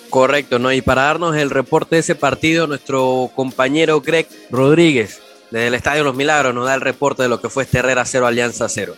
[0.08, 0.72] Correcto, ¿no?
[0.72, 6.04] Y para darnos el reporte de ese partido, nuestro compañero Greg Rodríguez, desde el Estadio
[6.04, 8.94] Los Milagros, nos da el reporte de lo que fue este Herrera 0 Alianza 0.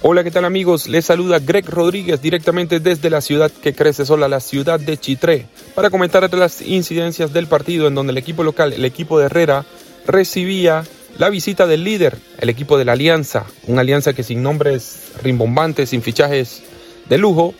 [0.00, 0.86] Hola, ¿qué tal amigos?
[0.86, 5.46] Les saluda Greg Rodríguez directamente desde la ciudad que crece sola, la ciudad de Chitré,
[5.74, 9.66] para comentar las incidencias del partido en donde el equipo local, el equipo de Herrera,
[10.06, 10.84] recibía
[11.18, 15.90] la visita del líder, el equipo de la Alianza, una alianza que sin nombres rimbombantes,
[15.90, 16.62] sin fichajes
[17.08, 17.52] de lujo,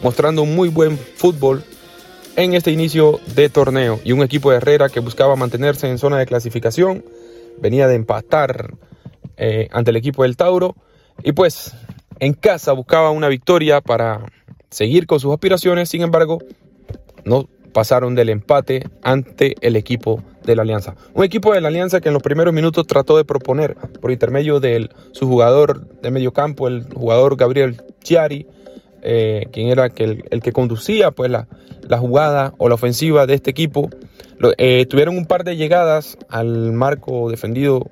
[0.00, 1.64] mostrando un muy buen fútbol
[2.36, 6.18] en este inicio de torneo y un equipo de Herrera que buscaba mantenerse en zona
[6.18, 7.04] de clasificación,
[7.60, 8.74] venía de empatar
[9.36, 10.76] eh, ante el equipo del Tauro
[11.22, 11.74] y pues
[12.18, 14.26] en casa buscaba una victoria para
[14.70, 16.38] seguir con sus aspiraciones, sin embargo,
[17.24, 20.96] no pasaron del empate ante el equipo de la Alianza.
[21.14, 24.60] Un equipo de la Alianza que en los primeros minutos trató de proponer por intermedio
[24.60, 28.46] de su jugador de medio campo, el jugador Gabriel Chiari,
[29.02, 31.48] eh, quien era el, que conducía pues, la,
[31.88, 33.88] la, jugada o la ofensiva de este equipo.
[34.58, 37.90] Eh, tuvieron un par de llegadas al marco defendido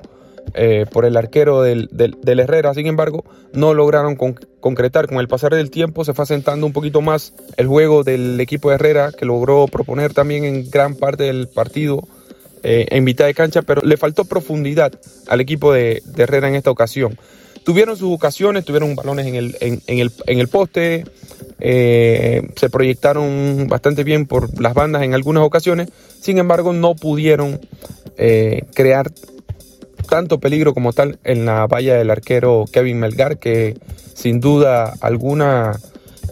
[0.55, 1.89] eh, por el arquero del,
[2.27, 2.75] Herrera.
[2.75, 5.07] Sin embargo, no lograron concretar.
[5.07, 8.69] Con el pasar del tiempo se fue asentando un poquito más el juego del equipo
[8.69, 12.03] de Herrera, que logró proponer también en gran parte del partido
[12.63, 14.93] eh, en mitad de cancha, pero le faltó profundidad
[15.29, 17.19] al equipo de, Herrera en esta ocasión.
[17.65, 21.05] Tuvieron sus ocasiones, tuvieron balones en el, en, el, poste,
[21.61, 27.61] eh, se proyectaron bastante bien por las bandas en algunas ocasiones, sin embargo no pudieron
[28.75, 29.13] crear
[30.09, 33.77] tanto peligro como tal en la valla del arquero Kevin Melgar, que
[34.15, 35.79] sin duda alguna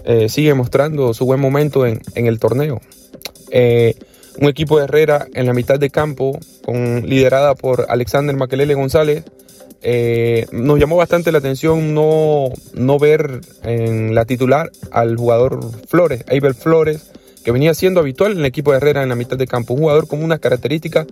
[0.04, 2.80] eh, sigue mostrando su buen momento en, el torneo.
[3.50, 3.94] Eh,
[4.38, 9.24] un equipo de Herrera en la mitad de campo, con, liderada por Alexander Maquelele González.
[9.82, 16.24] Eh, nos llamó bastante la atención no, no ver en la titular al jugador Flores,
[16.28, 17.10] Abel Flores,
[17.46, 19.72] que venía siendo habitual en el equipo de Herrera en la mitad de campo.
[19.72, 21.06] Un jugador con unas características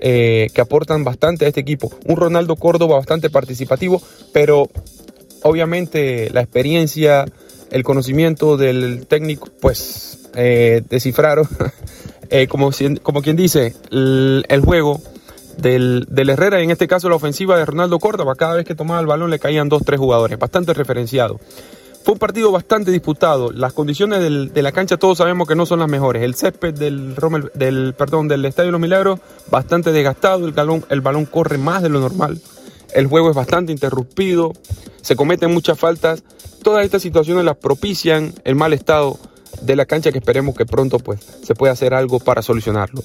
[0.00, 1.92] eh, que aportan bastante a este equipo.
[2.06, 4.00] Un Ronaldo Córdoba bastante participativo,
[4.32, 4.70] pero
[5.42, 7.26] obviamente la experiencia,
[7.70, 11.46] el conocimiento del técnico, pues eh, descifraron,
[12.30, 15.02] eh, como, quien dice, el, juego
[15.58, 19.06] del, Herrera, en este caso la ofensiva de Ronaldo Córdoba, cada vez que tomaba el
[19.06, 21.38] balón le caían dos, tres jugadores, bastante referenciado.
[22.06, 23.50] Fue un partido bastante disputado.
[23.50, 26.22] Las condiciones de la cancha todos sabemos que no son las mejores.
[26.22, 27.16] El césped del,
[27.54, 29.18] del, perdón, del Estadio los Milagros
[29.50, 30.46] bastante desgastado.
[30.46, 32.40] El, balón, el balón corre más de lo normal.
[32.94, 34.52] El juego es bastante interrumpido.
[35.02, 36.22] Se cometen muchas faltas.
[36.62, 39.18] Todas estas situaciones las propician el mal estado
[39.62, 43.02] de la cancha que esperemos que pronto pues, se pueda hacer algo para solucionarlo.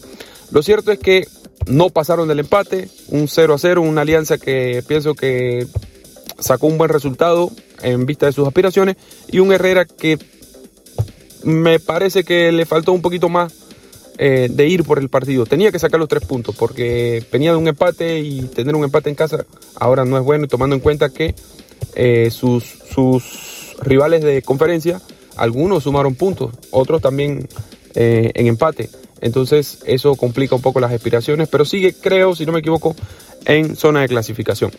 [0.52, 1.28] Lo cierto es que
[1.66, 5.66] no pasaron del empate, un 0 a 0, una alianza que pienso que
[6.42, 7.52] sacó un buen resultado
[7.82, 8.98] en vista de sus aspiraciones
[9.32, 10.20] y un Herrera que
[11.44, 13.54] me parece que le faltó un poquito más
[14.18, 15.46] eh, de ir por el partido.
[15.46, 19.10] Tenía que sacar los tres puntos porque venía de un empate y tener un empate
[19.10, 21.34] en casa ahora no es bueno, tomando en cuenta que
[21.96, 25.02] eh, sus, sus rivales de conferencia,
[25.38, 27.48] algunos sumaron puntos, otros también
[27.96, 28.90] eh, en empate.
[29.22, 32.96] entonces eso complica un poco las aspiraciones, pero sigue, creo, si no me equivoco,
[33.46, 34.72] en zona de clasificación.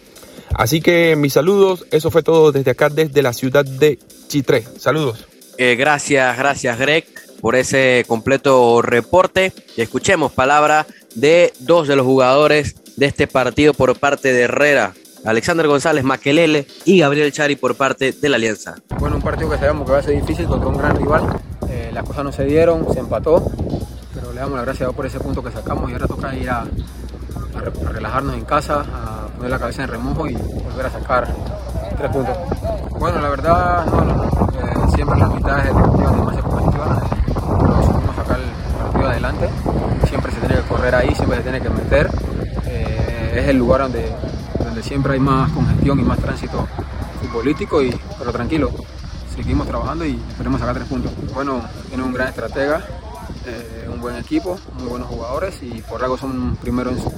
[0.54, 4.64] Así que mis saludos, eso fue todo desde acá, desde la ciudad de Chitré.
[4.78, 5.26] Saludos.
[5.58, 7.06] Eh, gracias, gracias Greg
[7.42, 9.52] por ese completo reporte.
[9.76, 14.94] Y escuchemos palabra de dos de los jugadores de este partido por parte de Herrera.
[15.24, 18.76] Alexander González Maquelele y Gabriel Chari por parte de la Alianza.
[18.98, 21.40] Bueno, un partido que sabemos que va a ser difícil contra un gran rival.
[21.68, 23.50] Eh, las cosas no se dieron, se empató,
[24.14, 26.34] pero le damos la gracia a Dios por ese punto que sacamos y ahora toca
[26.34, 26.66] ir a,
[27.56, 31.28] a relajarnos en casa, a poner la cabeza en remojo y volver a sacar
[31.96, 32.36] tres puntos.
[32.98, 34.24] Bueno, la verdad, no, no, no.
[34.24, 37.02] Eh, siempre las mitades deportivas de más competitivas
[37.60, 39.48] pero supimos sacar el partido adelante.
[40.08, 42.10] Siempre se tiene que correr ahí, siempre se tiene que meter.
[42.66, 44.12] Eh, es el lugar donde,
[44.58, 46.66] donde siempre hay más congestión y más tránsito
[47.20, 48.70] futbolístico, y, pero tranquilo.
[49.34, 51.12] Seguimos trabajando y esperemos sacar tres puntos.
[51.34, 52.82] Bueno, tiene un gran estratega,
[53.46, 57.08] eh, un buen equipo, muy buenos jugadores y por algo son primero en su,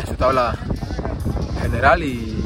[0.00, 0.56] en su tabla
[1.60, 2.44] general y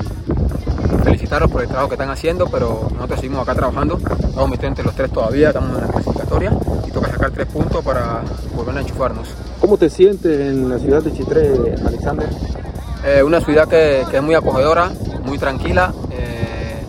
[1.04, 4.84] felicitarlos por el trabajo que están haciendo, pero nosotros seguimos acá trabajando, estamos metidos entre
[4.84, 6.52] los tres todavía, estamos en la clasificatoria
[6.86, 8.22] y toca sacar tres puntos para
[8.54, 9.28] volver a enchufarnos.
[9.60, 12.28] ¿Cómo te sientes en la ciudad de Chitré, Alexander?
[13.04, 14.90] Eh, una ciudad que, que, es muy acogedora,
[15.24, 16.84] muy tranquila, eh,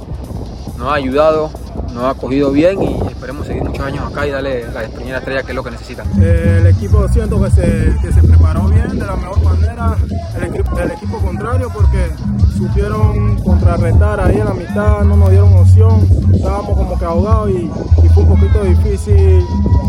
[0.77, 1.51] nos ha ayudado,
[1.93, 5.43] nos ha acogido bien y esperemos seguir muchos años acá y darle la primera estrella
[5.43, 6.07] que es lo que necesitan.
[6.21, 9.97] El equipo siento que se, que se, preparó bien de la mejor manera,
[10.35, 12.09] el, el equipo contrario porque
[12.57, 17.71] supieron contrarrestar ahí en la mitad, no nos dieron opción, estábamos como que ahogados y,
[18.03, 19.43] y fue un poquito difícil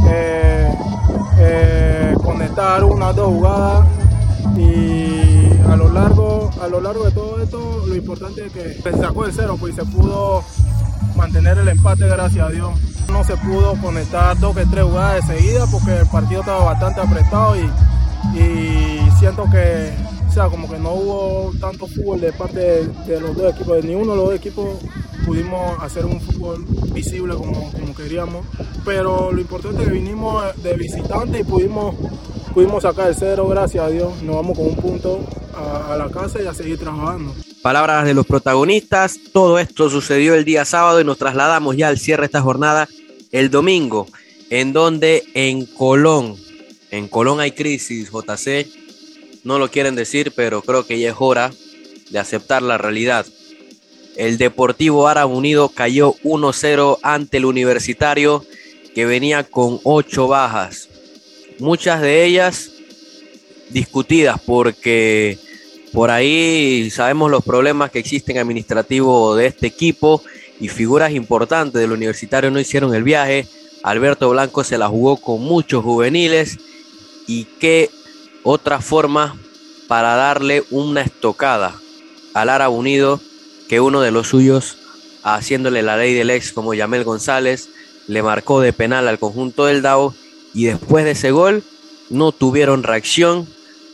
[0.09, 0.73] eh,
[1.39, 3.87] eh, conectar una o dos jugadas
[4.57, 8.93] y a lo largo a lo largo de todo esto lo importante es que se
[8.99, 10.43] sacó el cero pues se pudo
[11.21, 12.71] mantener el empate gracias a Dios.
[13.13, 17.01] No se pudo conectar dos que tres jugadas de seguida porque el partido estaba bastante
[17.03, 17.69] apretado y,
[19.19, 19.93] siento que
[20.33, 24.13] sea, como que no hubo tanto fútbol de parte de, los dos equipos, ni uno
[24.13, 24.79] de los dos equipos
[25.27, 28.47] pudimos hacer un fútbol visible como, queríamos,
[28.85, 31.97] pero lo importante es que vinimos de visitante y pudimos,
[32.55, 35.21] pudimos sacar el cero, gracias a Dios, nos vamos con un punto
[35.55, 37.35] a la casa y a seguir trabajando.
[37.63, 41.99] Palabras de los protagonistas, todo esto sucedió el día sábado y nos trasladamos ya al
[41.99, 42.89] cierre de esta jornada
[43.33, 44.07] el domingo,
[44.49, 46.37] en donde en Colón,
[46.91, 48.67] en Colón hay crisis, JC,
[49.45, 51.53] no lo quieren decir, pero creo que ya es hora
[52.09, 53.27] de aceptar la realidad.
[54.17, 58.43] El Deportivo Árabe Unido cayó 1-0 ante el Universitario,
[58.95, 60.89] que venía con 8 bajas.
[61.59, 62.71] Muchas de ellas
[63.69, 65.39] discutidas porque
[65.93, 70.23] por ahí sabemos los problemas que existen administrativos de este equipo
[70.61, 73.47] y figuras importantes del Universitario no hicieron el viaje.
[73.83, 76.59] Alberto Blanco se la jugó con muchos juveniles
[77.27, 77.91] y qué
[78.43, 79.37] otra forma
[79.89, 81.75] para darle una estocada
[82.35, 83.21] al Árabe Unido
[83.69, 84.77] que uno de los suyos,
[85.23, 87.69] haciéndole la ley del ex como Yamel González,
[88.07, 90.15] le marcó de penal al conjunto del DAO
[90.53, 91.63] y después de ese gol
[92.09, 93.47] no tuvieron reacción,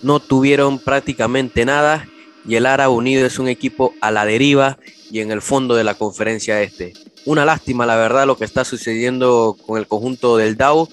[0.02, 2.08] no tuvieron prácticamente nada
[2.46, 4.78] y el Árabe Unido es un equipo a la deriva
[5.10, 6.92] y en el fondo de la conferencia este.
[7.24, 10.88] Una lástima la verdad lo que está sucediendo con el conjunto del DAO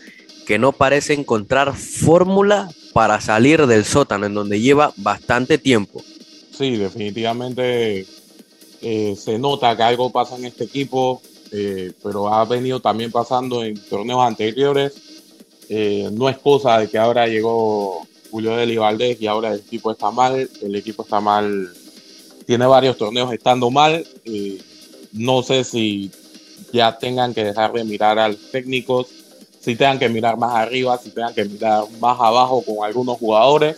[0.46, 6.02] que no parece encontrar fórmula para salir del sótano en donde lleva bastante tiempo.
[6.56, 8.06] Sí, definitivamente
[8.82, 13.64] eh, se nota que algo pasa en este equipo, eh, pero ha venido también pasando
[13.64, 14.94] en torneos anteriores.
[15.70, 19.92] Eh, no es cosa de que ahora llegó Julio de Valdés y ahora el equipo
[19.92, 20.50] está mal.
[20.60, 21.72] El equipo está mal,
[22.48, 24.04] tiene varios torneos estando mal.
[25.12, 26.10] no sé si
[26.72, 29.06] ya tengan que dejar de mirar a los técnicos,
[29.60, 33.78] si tengan que mirar más arriba, si tengan que mirar más abajo con algunos jugadores.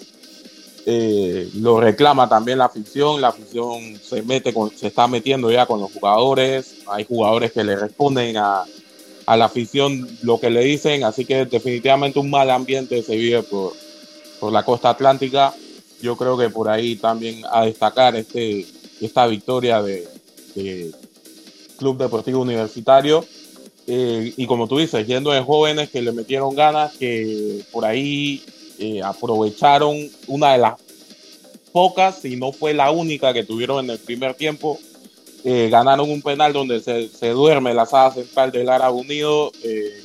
[0.86, 5.66] Eh, lo reclama también la afición, la afición se mete con, se está metiendo ya
[5.66, 8.64] con los jugadores, hay jugadores que le responden a,
[9.26, 13.42] a la afición lo que le dicen, así que definitivamente un mal ambiente se vive
[13.44, 13.74] por,
[14.40, 15.54] por la costa atlántica.
[16.02, 18.66] Yo creo que por ahí también a destacar este,
[19.02, 20.08] esta victoria de,
[21.78, 23.26] Club Deportivo Universitario.
[23.88, 28.44] Eh, y como tú dices, yendo de jóvenes que le metieron ganas, que por ahí
[28.80, 30.76] eh, aprovecharon una de las
[31.74, 34.80] pocas, si no fue la única que tuvieron en el primer tiempo.
[35.44, 39.52] Eh, ganaron un penal donde se, se, duerme la sala central del Árabe Unido,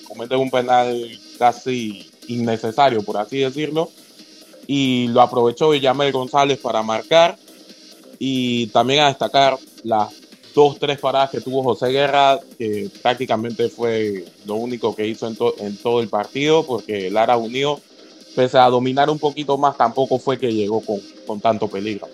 [0.07, 3.91] cometen un penal casi innecesario, por así decirlo,
[4.67, 7.37] y lo aprovechó Villamel González para marcar
[8.19, 10.13] y también a destacar las
[10.55, 15.37] dos, tres paradas que tuvo José Guerra, que prácticamente fue lo único que hizo en,
[15.37, 17.81] to en todo el partido, porque Árabe Unido
[18.35, 22.09] pese a dominar un poquito más, tampoco fue que llegó con, con tanto peligro.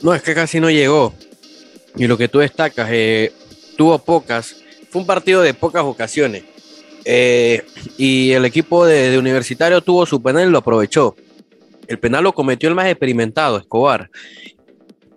[0.00, 1.14] No, es que casi no llegó.
[1.96, 3.32] Y lo que tú destacas, eh,
[3.76, 4.56] tuvo pocas,
[4.90, 6.44] fue un partido de pocas ocasiones.
[7.04, 7.64] Eh,
[7.98, 11.16] y el equipo de, de, Universitario tuvo su penal y lo aprovechó.
[11.86, 14.10] El penal lo cometió el más experimentado, Escobar.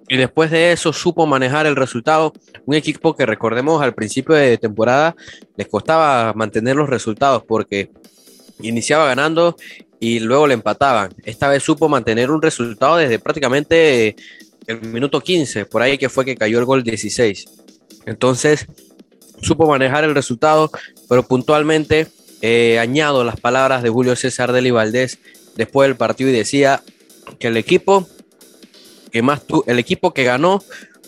[0.07, 2.33] Y después de eso supo manejar el resultado.
[2.65, 5.15] Un equipo que recordemos al principio de temporada
[5.57, 7.89] les costaba mantener los resultados porque
[8.61, 9.55] iniciaba ganando
[9.99, 11.13] y luego le empataban.
[11.23, 14.15] Esta vez supo mantener un resultado desde prácticamente
[14.67, 17.45] el minuto 15, por ahí que fue que cayó el gol 16.
[18.05, 18.67] Entonces,
[19.41, 20.69] supo manejar el resultado,
[21.09, 22.07] pero puntualmente
[22.41, 25.19] eh, añado las palabras de Julio César Deli Valdés
[25.55, 26.83] después del partido y decía
[27.39, 28.07] que el equipo
[29.11, 30.61] que más tu, el equipo que ganó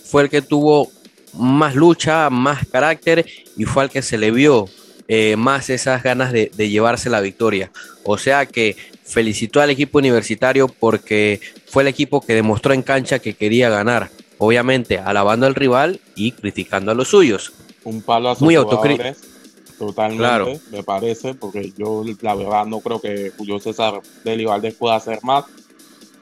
[0.04, 0.90] fue el que tuvo
[1.34, 3.26] más lucha, más carácter
[3.58, 4.70] y fue al que se le vio
[5.10, 7.72] eh, más esas ganas de, de, llevarse la victoria.
[8.04, 13.20] O sea que felicitó al equipo universitario porque fue el equipo que demostró en cancha
[13.20, 14.10] que quería ganar.
[14.38, 17.54] Obviamente alabando al rival y criticando a los suyos.
[17.84, 19.18] Un palo a sus Muy jugadores.
[19.78, 20.52] Totalmente, Claro.
[20.72, 25.20] me parece, porque yo la verdad no creo que Julio César Deli Valdés pueda hacer
[25.24, 25.46] más.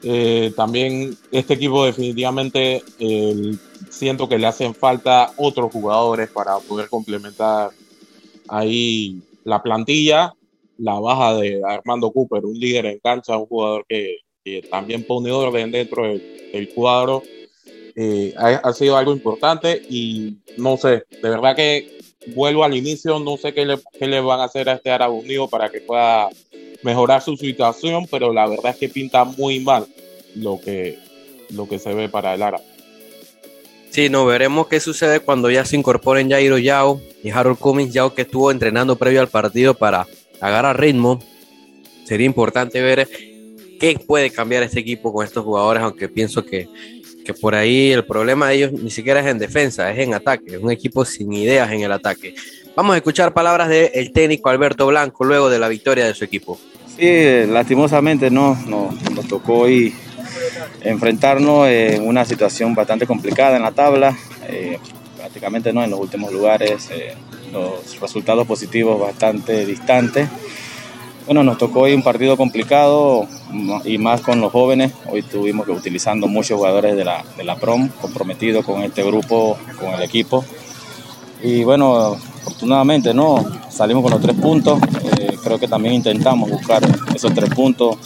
[0.02, 3.54] Eh, también este equipo definitivamente eh,
[3.88, 7.70] siento que le hacen falta otros jugadores para poder complementar
[8.48, 10.34] ahí la plantilla,
[10.78, 15.32] la baja de Armando Cooper, un líder en cancha, un jugador que, que también pone
[15.32, 17.22] orden dentro del, del cuadro.
[17.98, 21.96] Eh, ha, ha sido algo importante y no sé, de verdad que
[22.34, 25.14] vuelvo al inicio, no sé qué le, qué le van a hacer a este Árabe
[25.14, 26.28] Unido para que pueda
[26.82, 29.86] mejorar su situación, pero la verdad es que pinta muy mal
[30.34, 30.98] lo que,
[31.50, 32.64] lo que se ve para el Árabe.
[33.90, 38.14] Sí, no, veremos qué sucede cuando ya se incorporen Jairo Yao y Harold Cummings, Yao
[38.14, 40.06] que estuvo entrenando previo al partido para
[40.40, 41.20] agarrar ritmo.
[42.04, 43.08] Sería importante ver
[43.80, 46.68] qué puede cambiar este equipo con estos jugadores, aunque pienso que,
[47.26, 50.54] que por ahí el problema de ellos ni siquiera es en defensa, es en ataque.
[50.54, 52.34] Es un equipo sin ideas en el ataque.
[52.76, 56.58] Vamos a escuchar palabras del técnico Alberto Blanco luego de la victoria de su equipo.
[56.96, 59.94] Sí, lastimosamente no, no nos tocó hoy
[60.82, 64.16] enfrentarnos en una situación bastante complicada en la tabla,
[64.48, 64.78] eh,
[65.16, 67.14] prácticamente no en los últimos lugares, eh,
[67.52, 70.28] los resultados positivos bastante distantes.
[71.26, 73.26] Bueno, nos tocó hoy un partido complicado
[73.84, 74.92] y más con los jóvenes.
[75.10, 79.58] Hoy tuvimos que utilizando muchos jugadores de la, de la PROM, comprometidos con este grupo,
[79.80, 80.44] con el equipo.
[81.42, 84.78] Y bueno, afortunadamente no, salimos con los tres puntos.
[85.18, 87.96] Eh, creo que también intentamos buscar esos tres puntos.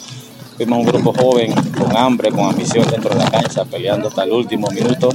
[0.57, 4.33] Fuimos un grupo joven, con hambre, con ambición dentro de la cancha, peleando hasta el
[4.33, 5.11] último minuto.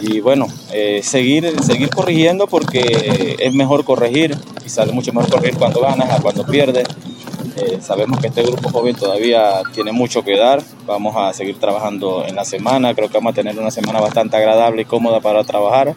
[0.00, 5.58] Y bueno, eh, seguir, seguir corrigiendo porque es mejor corregir y sale mucho mejor corregir
[5.58, 6.88] cuando ganas a cuando pierdes.
[7.56, 10.62] Eh, sabemos que este grupo joven todavía tiene mucho que dar.
[10.86, 12.94] Vamos a seguir trabajando en la semana.
[12.94, 15.94] Creo que vamos a tener una semana bastante agradable y cómoda para trabajar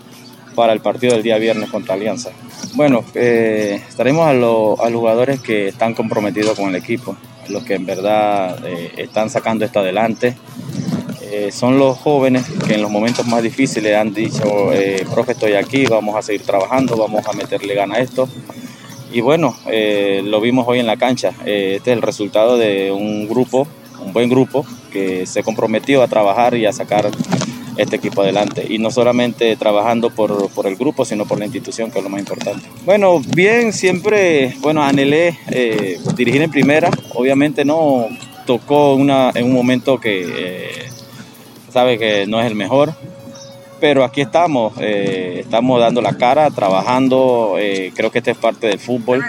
[0.56, 2.32] para el partido del día viernes contra Alianza.
[2.76, 7.16] Bueno, eh, estaremos a, lo- a los jugadores que están comprometidos con el equipo,
[7.50, 10.36] los que en verdad eh, están sacando esto adelante.
[11.22, 14.44] Eh, son los jóvenes que en los momentos más difíciles han dicho,
[15.10, 18.28] profe, estoy aquí, vamos a seguir trabajando, vamos a meterle gana a esto.
[19.12, 21.34] Y bueno, eh, lo vimos hoy en la cancha.
[21.46, 23.68] Eh, este es el resultado de un grupo,
[24.04, 27.10] un buen grupo, que se comprometió a trabajar y a sacar
[27.78, 28.66] este equipo adelante.
[28.70, 32.10] Y no solamente trabajando por, por el grupo, sino por la institución, que es lo
[32.10, 32.66] más importante.
[32.86, 36.90] Bueno, bien, siempre, bueno, anhelé eh, dirigir en primera.
[37.16, 38.08] Obviamente no
[38.46, 40.92] tocó una, en un momento que eh,
[41.98, 42.94] que no es el mejor.
[43.82, 48.68] Pero aquí estamos, eh, estamos dando la cara, trabajando, eh, creo que esta es parte
[48.68, 49.26] del fútbol.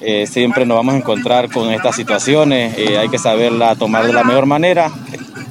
[0.00, 4.24] Eh, siempre nos vamos a encontrar con estas situaciones, hay que saberla tomar de la
[4.24, 4.90] mejor manera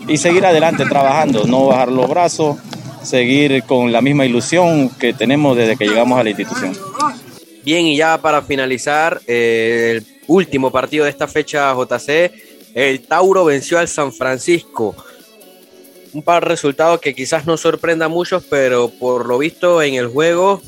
[0.07, 2.57] y seguir adelante trabajando, no bajar los brazos,
[3.03, 6.75] seguir con la misma ilusión que tenemos desde que llegamos a la institución.
[7.63, 12.31] Bien, y ya para finalizar, el último partido de esta fecha JC,
[12.73, 14.95] el Tauro venció al San Francisco.
[16.13, 19.93] Un par de resultados que quizás no sorprenda a muchos, pero por lo visto en
[19.95, 20.61] el juego,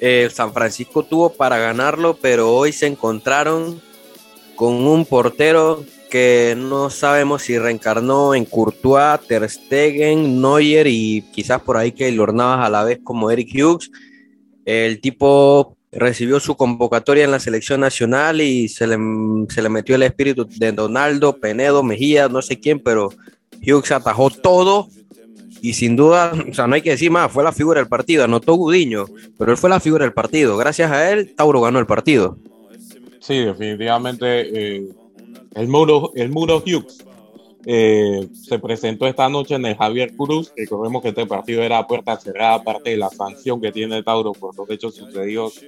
[0.00, 3.80] eh, San Francisco tuvo para ganarlo, pero hoy se encontraron
[4.54, 11.60] con un portero que no sabemos si reencarnó en Courtois, Ter Stegen, Neuer y quizás
[11.60, 13.90] por ahí que Navas a la vez como Eric Hughes.
[14.64, 18.96] El tipo recibió su convocatoria en la selección nacional y se le,
[19.48, 23.10] se le metió el espíritu de Donaldo, Penedo, Mejía, no sé quién, pero
[23.62, 24.88] Hughes atajó todo
[25.60, 28.24] y sin duda, o sea, no hay que decir más, fue la figura del partido,
[28.24, 29.06] anotó Gudiño,
[29.36, 30.56] pero él fue la figura del partido.
[30.56, 32.38] Gracias a él, Tauro ganó el partido.
[33.20, 34.88] Sí, definitivamente eh,
[35.54, 37.04] el Muro, el Muro Hughes.
[37.66, 40.52] Eh, se presentó esta noche en el Javier Cruz.
[40.56, 44.56] Recordemos que este partido era puerta cerrada, aparte de la sanción que tiene Tauro por
[44.56, 45.60] los hechos sucedidos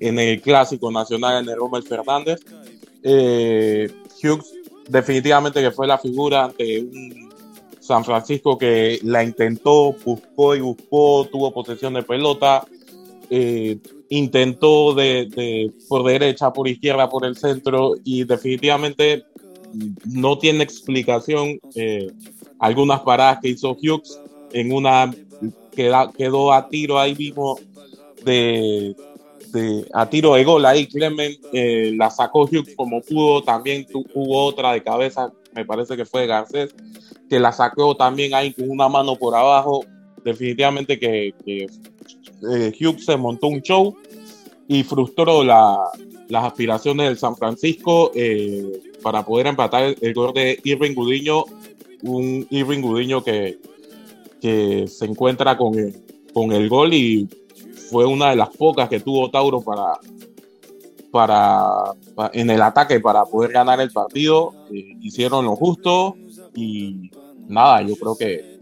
[0.00, 2.40] en el Clásico Nacional en el Rommel Fernández.
[3.02, 3.90] Eh,
[4.22, 4.54] Hughes
[4.88, 7.31] definitivamente que fue la figura ante un
[7.82, 12.64] San Francisco que la intentó, buscó y buscó, tuvo posesión de pelota,
[13.28, 13.76] eh,
[14.08, 19.24] intentó de, por derecha, por izquierda, por el centro y definitivamente
[20.04, 22.12] no tiene explicación eh,
[22.60, 24.20] algunas paradas que hizo Hughes
[24.52, 25.12] en una
[25.74, 27.58] quedó a tiro ahí mismo
[28.24, 28.94] de,
[29.94, 34.72] a tiro de gol ahí Clement eh, la sacó Hughes como pudo también hubo otra
[34.72, 36.74] de cabeza me parece que fue Garcés
[37.32, 39.86] que la sacó también ahí con una mano por abajo
[40.22, 43.96] definitivamente que, que eh, Hughes se montó un show
[44.68, 45.78] y frustró la,
[46.28, 51.44] las aspiraciones del San Francisco eh, para poder empatar el, gol de Irving Gudiño,
[52.02, 53.58] un Irving Gudiño que,
[54.42, 56.02] que se encuentra con el,
[56.34, 57.30] con el gol y
[57.90, 59.98] fue una de las pocas que tuvo Tauro para,
[61.10, 61.94] para,
[62.34, 64.52] en el ataque para poder ganar el partido.
[64.70, 66.14] Eh, hicieron lo justo
[66.54, 67.10] y
[67.48, 68.58] nada, yo creo que,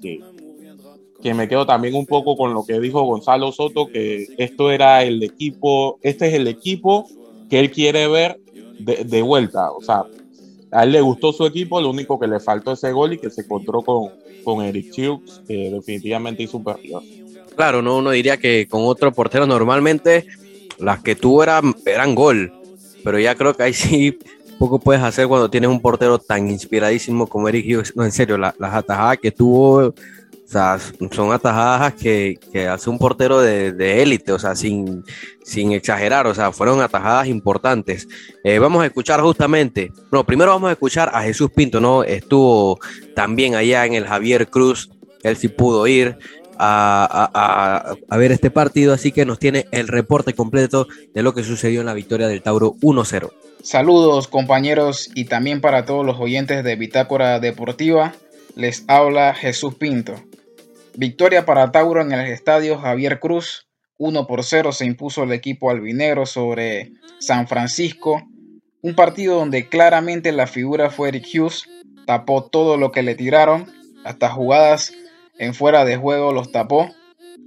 [1.22, 5.02] que me quedo también un poco con lo que dijo Gonzalo Soto, que esto era
[5.02, 7.06] el equipo, este es el equipo
[7.48, 8.40] que él quiere ver
[8.78, 9.70] de, vuelta.
[9.72, 10.04] O sea,
[10.70, 13.30] a él le gustó su equipo, lo único que le faltó ese gol y que
[13.30, 14.10] se encontró con,
[14.44, 17.02] con Eric Hughes, que definitivamente hizo un partido.
[17.56, 20.26] Claro, no, uno diría que con otro portero normalmente
[20.78, 22.52] las que tuvo eran, eran gol,
[23.04, 24.16] pero ya creo que ahí sí
[24.60, 27.96] poco puedes hacer cuando tienes un portero tan inspiradísimo como Eric Hughes.
[27.96, 29.94] No, en serio, las atajadas que tuvo
[30.50, 30.78] o sea,
[31.12, 32.36] son atajadas que,
[32.68, 35.04] hace un portero de élite, o sea, sin,
[35.44, 38.06] sin exagerar, o sea, fueron atajadas importantes.
[38.42, 42.02] Eh, vamos a escuchar justamente, no, primero vamos a escuchar a Jesús Pinto, ¿no?
[42.02, 42.80] Estuvo
[43.14, 44.90] también allá en el Javier Cruz,
[45.22, 46.18] él sí pudo ir
[46.58, 51.44] a, a ver este partido, así que nos tiene el reporte completo de lo que
[51.44, 53.30] sucedió en la victoria del Tauro 1-0.
[53.62, 58.14] Saludos compañeros y también para todos los oyentes de Bitácora Deportiva,
[58.56, 60.14] les habla Jesús Pinto.
[60.96, 63.66] Victoria para Tauro en el estadio Javier Cruz.
[63.98, 68.22] 1 por 0 se impuso el equipo albinegro sobre San Francisco.
[68.80, 71.64] Un partido donde claramente la figura fue Eric Hughes.
[72.06, 73.70] Tapó todo lo que le tiraron.
[74.04, 74.94] Hasta jugadas
[75.38, 76.90] en fuera de juego los tapó.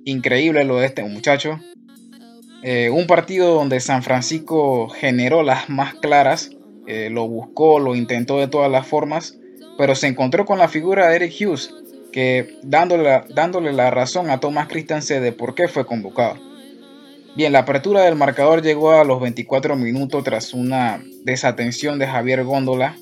[0.05, 1.59] Increíble lo de este muchacho.
[2.63, 6.51] Eh, un partido donde San Francisco generó las más claras.
[6.87, 9.37] Eh, lo buscó, lo intentó de todas las formas.
[9.77, 11.73] Pero se encontró con la figura de Eric Hughes
[12.13, 16.35] que dándole la, dándole la razón a Tomás Christensen de por qué fue convocado.
[17.35, 22.43] Bien, la apertura del marcador llegó a los 24 minutos tras una desatención de Javier
[22.43, 22.95] Góndola.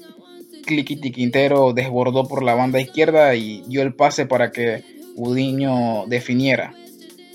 [0.65, 4.83] Cliquiti Quintero desbordó por la banda izquierda y dio el pase para que
[5.17, 6.73] Udiño definiera.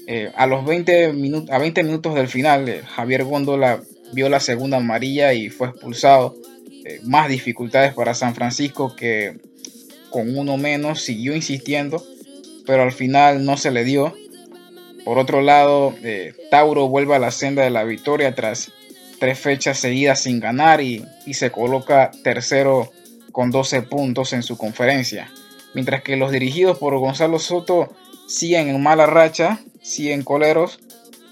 [0.06, 3.82] Eh, a los 20, minutos, a 20 minutos del final, eh, Javier Góndola
[4.12, 6.36] vio la segunda amarilla y fue expulsado.
[6.84, 9.38] Eh, más dificultades para San Francisco que
[10.10, 12.02] con uno menos, siguió insistiendo,
[12.64, 14.14] pero al final no se le dio.
[15.04, 15.94] Por otro lado,
[16.50, 18.72] Tauro vuelve a la senda de la victoria tras
[19.18, 22.92] tres fechas seguidas sin ganar y, se coloca tercero
[23.32, 25.30] con 12 puntos en su conferencia.
[25.74, 27.92] Mientras que los dirigidos por Gonzalo Soto
[28.26, 30.78] siguen en mala racha, siguen coleros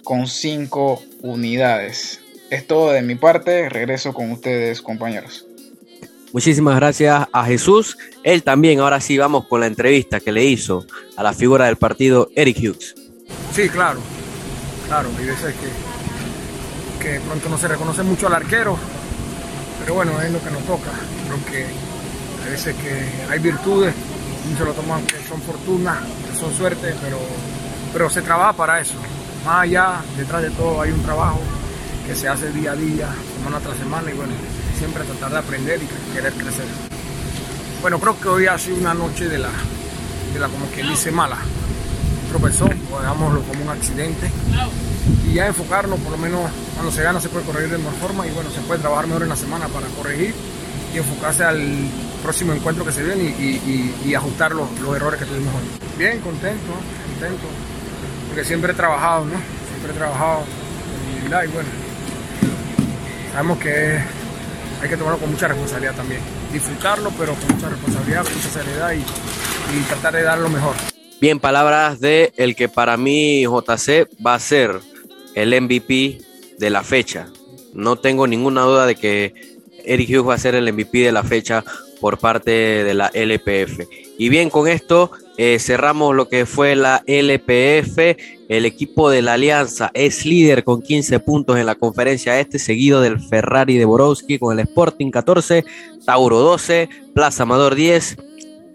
[0.05, 2.21] con 5 unidades.
[2.51, 5.47] Es todo de mi parte, regreso con ustedes compañeros.
[6.33, 7.97] Muchísimas gracias a Jesús.
[8.23, 10.87] Él también, ahora sí vamos con la entrevista que le hizo
[11.17, 12.95] a la figura del partido, Eric Hughes.
[13.53, 14.01] Sí, claro,
[14.87, 18.77] claro, hay veces que, que pronto no se reconoce mucho al arquero,
[19.81, 20.91] pero bueno, es lo que nos toca.
[21.27, 21.67] Creo que
[22.45, 23.95] hay veces que hay virtudes,
[24.49, 27.19] muchos lo toman que son fortuna, que son suerte, pero,
[27.95, 28.97] pero se trabaja para eso.
[29.47, 31.41] Más allá, detrás de todo hay un trabajo
[32.07, 34.33] que se hace día a día, semana tras semana y bueno,
[34.77, 36.67] siempre tratar de aprender y querer crecer.
[37.81, 39.51] Bueno, creo que hoy ha sido una noche de la,
[40.33, 41.39] de la como que dice mala.
[42.31, 44.29] Tropezó, o hagámoslo como un accidente.
[45.29, 48.27] Y ya enfocarnos, por lo menos cuando se gana se puede corregir de mejor forma
[48.27, 50.35] y bueno, se puede trabajar mejor en la semana para corregir
[50.93, 51.63] y enfocarse al
[52.23, 55.89] próximo encuentro que se viene y, ajustar los, errores que tuvimos hoy.
[55.97, 56.73] Bien, contento,
[57.07, 57.47] contento,
[58.35, 59.41] porque siempre he trabajado, ¿no?
[59.71, 60.43] Siempre he trabajado
[61.25, 61.69] y bueno,
[63.33, 64.01] sabemos que
[64.83, 66.21] hay que tomarlo con mucha responsabilidad también.
[66.53, 70.75] Disfrutarlo, pero con mucha responsabilidad, con mucha seriedad y, tratar de dar lo mejor.
[71.21, 74.81] Bien, palabras de el que para mí JC va a ser
[75.37, 76.19] el MVP
[76.59, 77.29] de la fecha.
[77.73, 79.33] No tengo ninguna duda de que
[79.85, 81.65] Eric Hughes va a ser el MVP de la fecha
[82.01, 84.04] por parte de la LPF.
[84.19, 87.99] Y bien, con esto eh, cerramos lo que fue la LPF.
[88.49, 93.01] El equipo de la Alianza es líder con 15 puntos en la conferencia este, seguido
[93.01, 95.65] del Ferrari de Borowski con el Sporting 14,
[96.05, 98.17] Tauro 12, Plaza Amador 10,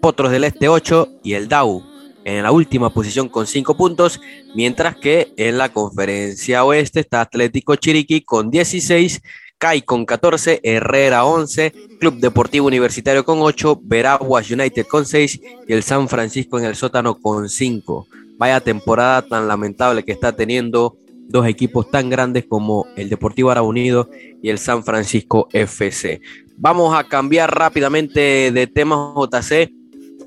[0.00, 1.82] Potros del Este 8 y el Dau
[2.24, 4.20] en la última posición con 5 puntos,
[4.54, 9.22] mientras que en la conferencia oeste está Atlético Chiriquí con 16,
[9.60, 15.72] CAI con 14, Herrera 11, Club Deportivo Universitario con 8, Veraguas United con 6 y
[15.72, 18.08] el San Francisco en el sótano con 5.
[18.36, 20.96] Vaya temporada tan lamentable que está teniendo
[21.28, 24.08] dos equipos tan grandes como el Deportivo Ara Unido
[24.42, 26.20] y el San Francisco FC.
[26.56, 29.70] Vamos a cambiar rápidamente de tema JC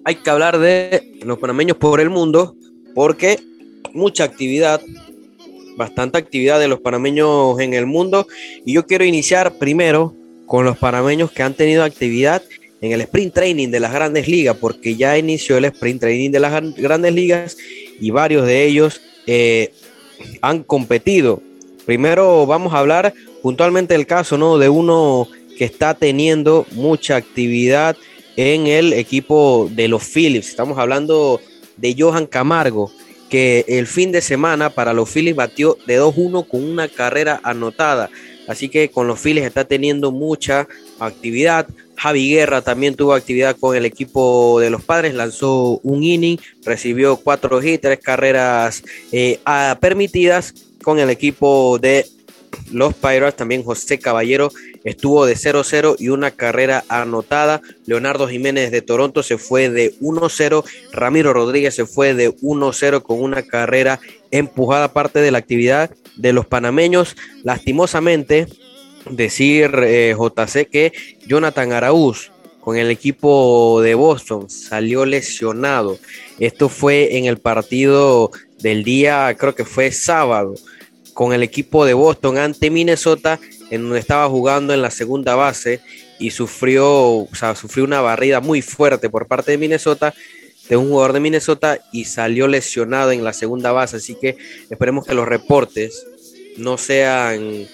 [0.05, 2.55] hay que hablar de los panameños por el mundo,
[2.93, 3.39] porque
[3.93, 4.81] mucha actividad,
[5.77, 8.27] bastante actividad de los panameños en el mundo.
[8.65, 10.15] Y yo quiero iniciar primero
[10.45, 12.41] con los panameños que han tenido actividad
[12.81, 16.39] en el sprint training de las grandes ligas, porque ya inició el sprint training de
[16.39, 17.57] las grandes ligas
[17.99, 19.71] y varios de ellos eh,
[20.41, 21.41] han competido.
[21.85, 24.57] Primero vamos a hablar puntualmente del caso ¿no?
[24.57, 27.95] de uno que está teniendo mucha actividad
[28.35, 30.49] en el equipo de los Phillips.
[30.49, 31.39] Estamos hablando
[31.77, 32.91] de Johan Camargo,
[33.33, 38.11] que el fin de semana para los Phillips batió de 2-1 con una carrera anotada.
[38.47, 40.67] Así que con los Phillies está teniendo mucha
[40.99, 41.65] actividad.
[41.95, 47.15] Javi Guerra también tuvo actividad con el equipo de los padres, lanzó un inning, recibió
[47.15, 49.39] cuatro hits, tres carreras eh,
[49.79, 50.53] permitidas
[50.83, 52.05] con el equipo de
[52.71, 53.35] los Pirates.
[53.35, 54.51] También José Caballero
[54.83, 57.61] estuvo de 0-0 y una carrera anotada.
[57.85, 60.63] Leonardo Jiménez de Toronto se fue de 1-0.
[60.91, 63.99] Ramiro Rodríguez se fue de 1-0 con una carrera
[64.31, 67.15] empujada parte de la actividad de los panameños.
[67.43, 68.47] Lastimosamente,
[69.09, 70.93] decir eh, JC que
[71.27, 75.99] Jonathan Araúz con el equipo de Boston salió lesionado.
[76.39, 80.55] Esto fue en el partido del día, creo que fue sábado
[81.13, 83.39] con el equipo de Boston ante Minnesota,
[83.69, 85.81] en donde estaba jugando en la segunda base
[86.19, 90.13] y sufrió, o sea, sufrió una barrida muy fuerte por parte de Minnesota,
[90.69, 93.97] de un jugador de Minnesota y salió lesionado en la segunda base.
[93.97, 94.37] Así que
[94.69, 96.05] esperemos que los reportes
[96.57, 97.67] no sean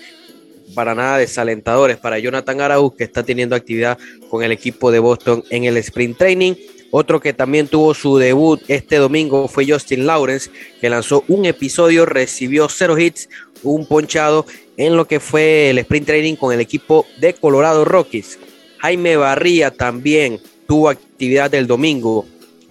[0.74, 3.98] para nada desalentadores para Jonathan Arauz, que está teniendo actividad
[4.30, 6.54] con el equipo de Boston en el sprint training.
[6.92, 10.50] Otro que también tuvo su debut este domingo fue Justin Lawrence,
[10.82, 13.30] que lanzó un episodio, recibió cero hits,
[13.64, 14.46] un ponchado
[14.78, 18.40] en lo que fue el sprint training con el equipo de Colorado Rockies.
[18.80, 22.26] Jaime Barría también tuvo actividad el domingo,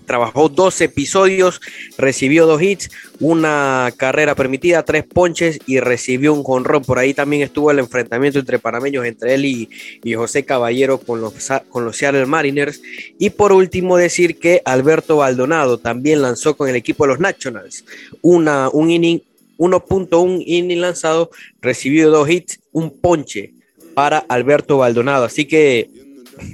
[0.08, 1.60] trabajó dos episodios,
[1.96, 2.90] recibió dos hits,
[3.20, 6.82] una carrera permitida, tres ponches y recibió un jonrón.
[6.82, 9.68] Por ahí también estuvo el enfrentamiento entre panameños, entre él y,
[10.14, 11.34] José Caballero con los,
[11.68, 12.80] con los Seattle Mariners.
[13.18, 17.84] Y por último decir que Alberto Baldonado también lanzó con el equipo de los Nationals
[18.22, 19.20] una, un inning,
[19.58, 21.30] 1.1 inning lanzado,
[21.60, 23.52] recibió dos hits, un ponche
[23.94, 25.24] para Alberto Baldonado.
[25.24, 25.90] Así que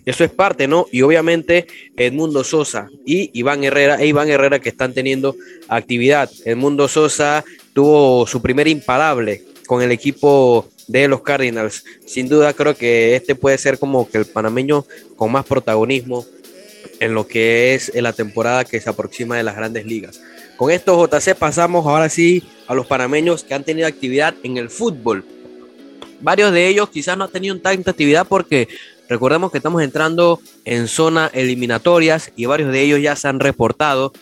[0.05, 0.87] eso es parte, ¿no?
[0.91, 1.67] Y obviamente
[1.97, 5.37] Edmundo Sosa y Iván Herrera, e Iván Herrera que están teniendo
[5.69, 6.31] actividad.
[6.45, 11.85] Edmundo Sosa tuvo su primer imparable con el equipo de los Cardinals.
[12.07, 14.85] Sin duda creo que este puede ser como que el panameño
[15.17, 16.27] con más protagonismo
[17.01, 20.21] en lo que es la temporada que se aproxima de las grandes ligas.
[20.57, 24.71] Con esto JC pasamos ahora sí a los panameños que han tenido actividad en el
[24.71, 25.25] fútbol.
[26.21, 28.69] Varios de ellos quizás no han tenido tanta actividad porque
[29.09, 34.13] Recordemos que estamos entrando en zona eliminatorias y varios de ellos ya se han reportado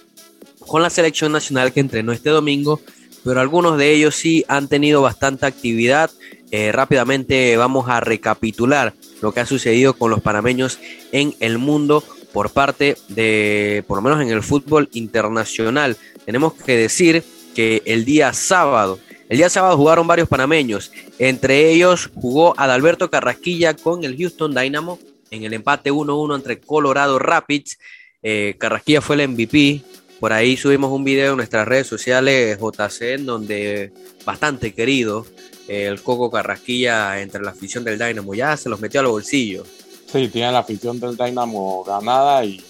[0.66, 2.80] con la selección nacional que entrenó este domingo,
[3.24, 6.10] pero algunos de ellos sí han tenido bastante actividad.
[6.50, 10.78] Eh, rápidamente vamos a recapitular lo que ha sucedido con los panameños
[11.12, 15.96] en el mundo por parte de, por lo menos en el fútbol internacional.
[16.24, 17.22] Tenemos que decir
[17.54, 18.98] que el día sábado
[19.32, 24.98] el día sábado jugaron varios panameños, entre ellos jugó Adalberto Carrasquilla con el Houston Dynamo
[25.30, 27.78] en el empate 1-1 entre Colorado Rapids.
[28.22, 29.80] Eh, Carrasquilla fue el MVP.
[30.20, 33.90] Por ahí subimos un video en nuestras redes sociales JC, en donde
[34.26, 35.24] bastante querido
[35.66, 38.34] eh, el Coco Carrasquilla entre la afición del Dynamo.
[38.34, 39.66] Ya se los metió a los bolsillos.
[40.12, 42.62] Sí, tiene la afición del Dynamo ganada y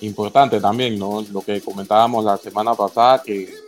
[0.00, 1.22] importante también, ¿no?
[1.30, 3.67] Lo que comentábamos la semana pasada, que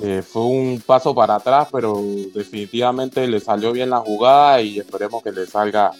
[0.00, 2.00] eh, fue un paso para atrás, pero
[2.34, 5.92] definitivamente le salió bien la jugada y esperemos que le salga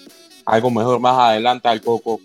[0.47, 2.20] algo mejor más adelante al Coco.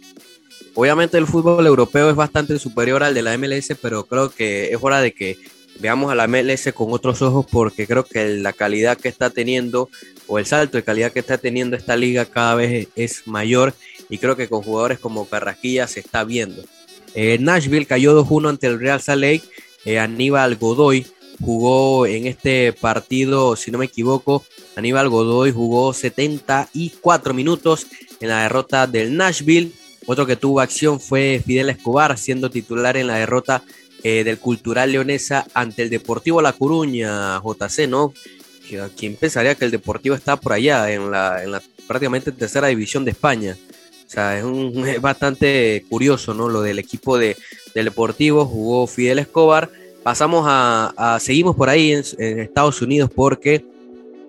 [0.76, 4.78] Obviamente el fútbol europeo es bastante superior al de la MLS, pero creo que es
[4.80, 5.38] hora de que
[5.80, 9.89] veamos a la MLS con otros ojos porque creo que la calidad que está teniendo
[10.28, 13.74] o el salto de calidad que está teniendo esta liga cada vez es mayor
[14.09, 16.63] y creo que con jugadores como Carrasquilla se está viendo.
[17.13, 19.43] Eh, Nashville cayó 2-1 ante el Real Salt Lake.
[19.86, 21.07] Eh, Aníbal Godoy
[21.41, 24.43] jugó en este partido, si no me equivoco,
[24.75, 27.88] Aníbal Godoy jugó 74 minutos
[28.19, 29.71] en la derrota del Nashville.
[30.05, 33.63] Otro que tuvo acción fue Fidel Escobar, siendo titular en la derrota
[34.03, 38.13] eh, del Cultural Leonesa ante el Deportivo La Coruña, JC, ¿no?
[38.95, 43.03] ¿Quién pensaría que el Deportivo está por allá, en la, en la prácticamente tercera división
[43.03, 43.57] de España?
[44.05, 46.47] O sea, es, un, bastante curioso, ¿no?
[46.47, 47.35] Lo del equipo de,
[47.73, 49.69] del Deportivo, jugó Fidel Escobar.
[50.08, 53.66] Pasamos a, seguimos por ahí en, Estados Unidos porque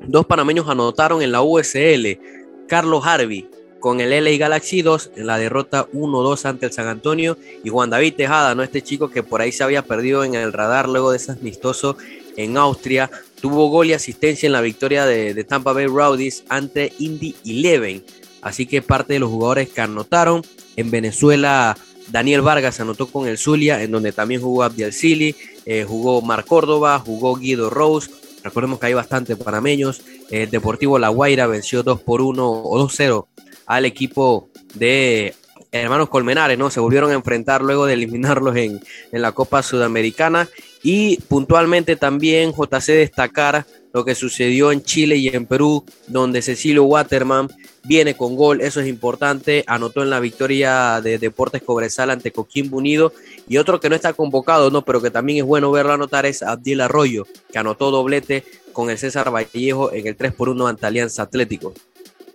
[0.09, 2.19] dos panameños anotaron en la USL.
[2.67, 3.49] Carlos Harvey
[3.79, 7.91] con el LA Galaxy 2 en la derrota 1-2 ante el San Antonio y Juan
[7.91, 8.65] David Tejada, ¿no?
[8.65, 11.97] Este chico que por ahí se había perdido en el radar luego de ese amistoso
[12.37, 13.09] en Austria,
[13.41, 18.03] tuvo gol y asistencia en la victoria de, de Tampa Bay Rowdies ante Indy 11.
[18.43, 20.43] Así que parte de los jugadores que anotaron
[20.75, 21.77] en Venezuela,
[22.11, 25.37] Daniel Vargas anotó con el Zulia, en donde también jugó Abdiel Sili,
[25.67, 28.11] eh, jugó Mar Córdoba, jugó Guido Rose.
[28.43, 30.03] Recordemos que hay bastante panameños.
[30.31, 33.27] El Deportivo La Guaira venció 2 por 1 o 2-0
[33.67, 35.35] al equipo de
[35.71, 36.71] hermanos Colmenares, ¿no?
[36.71, 38.81] Se volvieron a enfrentar luego de eliminarlos en,
[39.13, 40.49] en la Copa Sudamericana.
[40.83, 43.67] Y puntualmente también JC destacar
[43.99, 47.49] lo que sucedió en Chile y en Perú, donde Cecilio Waterman
[47.83, 52.77] viene con gol, eso es importante, anotó en la victoria de Deportes Cobresal ante Coquimbo
[52.77, 53.13] Unido
[53.49, 56.45] y otro que no está convocado, no, pero que también es bueno verlo anotar es
[56.45, 60.87] Abdiel Arroyo, que anotó doblete con el César Vallejo en el 3 por 1 ante
[60.87, 61.75] Alianza Atlético.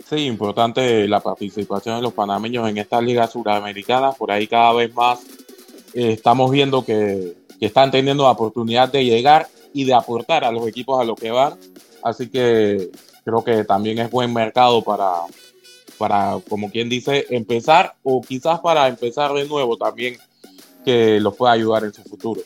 [0.10, 4.94] Sí, importante la participación de los panameños en esta liga suramericana, por ahí cada vez
[4.94, 5.22] más
[5.94, 10.52] eh, estamos viendo que, que están teniendo la oportunidad de llegar y de aportar a
[10.52, 11.58] los equipos a lo que van.
[12.04, 12.90] Así que
[13.24, 15.12] creo que también es buen mercado para,
[15.98, 20.18] para, como quien dice, empezar o quizás para empezar de nuevo también
[20.84, 22.42] que los pueda ayudar en su futuro.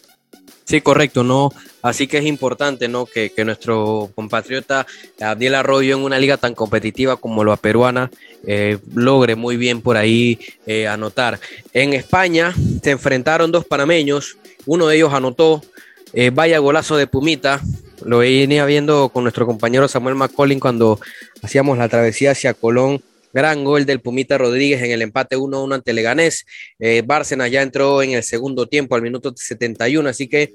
[0.67, 1.49] Sí, correcto, ¿no?
[1.81, 3.05] Así que es importante, ¿no?
[3.05, 4.85] Que, nuestro compatriota
[5.21, 8.11] Abdiel Arroyo en una liga tan competitiva como la peruana
[8.45, 11.39] eh, logre muy bien por ahí eh, anotar.
[11.71, 12.53] En España
[12.83, 15.61] se enfrentaron dos panameños, uno de ellos anotó,
[16.13, 17.61] eh, vaya golazo de Pumita.
[18.05, 20.99] Lo venía viendo con nuestro compañero Samuel McCollin cuando
[21.41, 23.01] hacíamos la travesía hacia Colón.
[23.33, 26.45] Gran gol del Pumita Rodríguez en el empate 1-1 ante Leganés.
[26.79, 27.03] Eh,
[27.51, 30.53] ya entró en el segundo tiempo al minuto 71, así que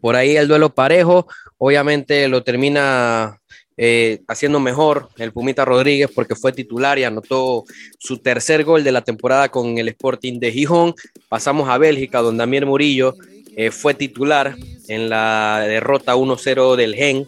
[0.00, 1.26] por ahí el duelo parejo.
[1.56, 3.40] Obviamente lo termina
[3.76, 7.64] eh, haciendo mejor el Pumita Rodríguez porque fue titular y anotó
[7.98, 10.94] su tercer gol de la temporada con el Sporting de Gijón.
[11.28, 13.14] Pasamos a Bélgica, donde Amir Murillo
[13.58, 14.54] eh, fue titular
[14.86, 17.26] en la derrota 1-0 del Gen,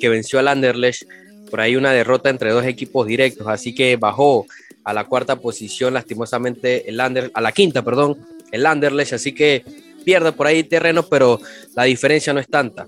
[0.00, 1.02] que venció al Anderlecht.
[1.50, 4.46] Por ahí una derrota entre dos equipos directos, así que bajó
[4.82, 8.16] a la cuarta posición lastimosamente el Ander, a la quinta, perdón,
[8.50, 9.62] el Anderlecht, así que
[10.06, 11.38] pierde por ahí terreno, pero
[11.74, 12.86] la diferencia no es tanta.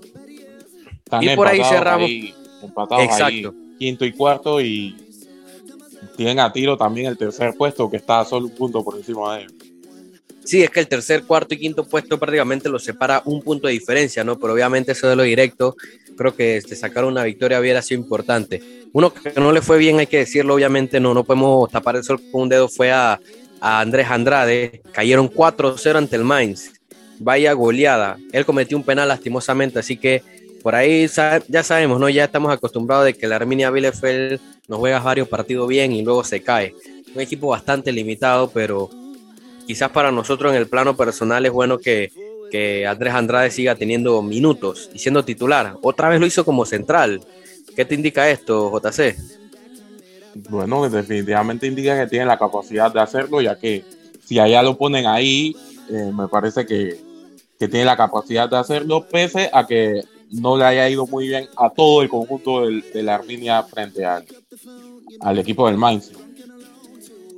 [1.21, 2.09] y por ahí cerramos.
[2.99, 3.53] Exacto.
[3.77, 4.97] quinto y cuarto y
[6.17, 9.43] tienen a tiro también el tercer puesto que está solo un punto por encima de
[9.43, 9.68] ellos.
[10.43, 13.73] Sí, es que el tercer, cuarto y quinto puesto prácticamente lo separa un punto de
[13.73, 14.39] diferencia, ¿no?
[14.39, 15.75] Pero obviamente eso de lo directo,
[16.17, 18.61] creo que este, sacar una victoria hubiera sido importante.
[18.91, 22.03] Uno que no le fue bien, hay que decirlo, obviamente no, no podemos tapar el
[22.03, 23.19] sol con un dedo, fue a,
[23.61, 24.81] Andrés Andrade.
[24.93, 26.71] Cayeron 4-0 ante el Mainz.
[27.19, 28.17] Vaya goleada.
[28.31, 30.23] Él cometió un penal lastimosamente, así que
[30.63, 31.07] por ahí
[31.47, 32.09] ya sabemos, ¿no?
[32.09, 36.23] Ya estamos acostumbrados de que la Arminia Bielefeld nos juega varios partidos bien y luego
[36.23, 36.73] se cae.
[37.13, 38.89] Un equipo bastante limitado, pero
[39.69, 42.11] quizás para nosotros en el plano personal es bueno que,
[42.49, 45.75] que Andrés Andrade siga teniendo minutos y siendo titular.
[45.83, 47.21] Otra vez lo hizo como central.
[47.75, 49.15] ¿Qué te indica esto, JC?
[50.49, 53.85] Bueno, definitivamente indica que tiene la capacidad de hacerlo, ya que
[54.25, 55.55] si allá lo ponen ahí,
[55.91, 56.99] eh, me parece que,
[57.59, 60.01] que, tiene la capacidad de hacerlo, pese a que
[60.31, 64.25] no le haya ido muy bien a todo el conjunto de la Arminia frente al,
[65.19, 66.11] al equipo del Mainz.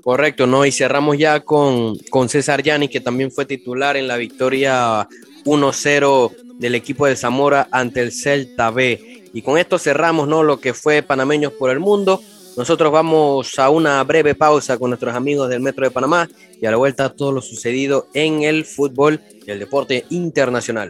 [0.02, 0.66] Correcto, ¿no?
[0.66, 5.08] Y cerramos ya con, con César Yanni, que también fue titular en la victoria
[5.46, 9.30] 1-0 del equipo de Zamora ante el Celta B.
[9.34, 10.44] Y con esto cerramos, ¿no?
[10.44, 12.22] Lo que fue Panameños por el Mundo.
[12.58, 16.28] Nosotros vamos a una breve pausa con nuestros amigos del Metro de Panamá
[16.60, 20.90] y a la vuelta todo lo sucedido en el fútbol y el deporte internacional.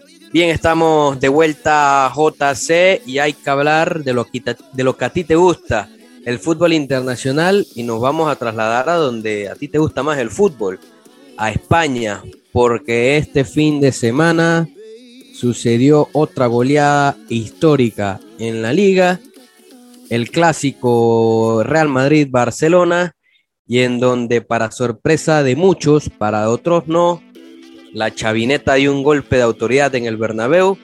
[0.33, 4.95] Bien, estamos de vuelta a JC y hay que hablar de lo, que, de lo
[4.95, 5.89] que a ti te gusta,
[6.25, 10.19] el fútbol internacional, y nos vamos a trasladar a donde a ti te gusta más
[10.19, 10.79] el fútbol,
[11.35, 12.23] a España,
[12.53, 14.69] porque este fin de semana
[15.33, 19.19] sucedió otra goleada histórica en la liga,
[20.09, 23.17] el clásico Real Madrid-Barcelona,
[23.67, 27.21] y en donde para sorpresa de muchos, para otros no,
[27.93, 30.77] la chavineta dio un golpe de autoridad en el Bernabéu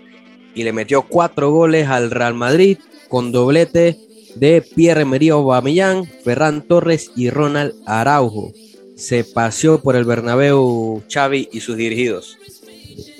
[0.53, 2.77] y le metió cuatro goles al Real Madrid
[3.07, 3.97] con doblete
[4.35, 8.51] de Pierre-Emerick Aubameyang, Ferran Torres y Ronald Araujo.
[8.95, 12.37] Se paseó por el Bernabéu Xavi y sus dirigidos.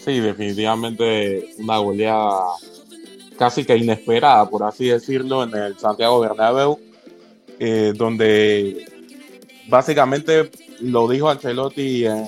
[0.04, 2.42] Sí, definitivamente una goleada
[3.38, 6.80] casi que inesperada, por así decirlo, en el Santiago Bernabéu,
[7.60, 8.86] eh, donde
[9.68, 12.28] básicamente lo dijo Ancelotti en,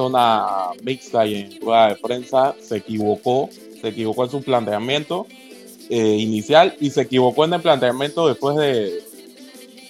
[0.00, 5.26] zona mixta y en rueda de prensa, se equivocó, se equivocó en su planteamiento
[5.90, 9.02] eh, inicial y se equivocó en el planteamiento después de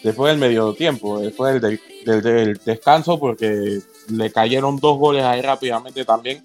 [0.03, 6.05] después del medio tiempo, después del, del, descanso, porque le cayeron dos goles ahí rápidamente
[6.05, 6.43] también.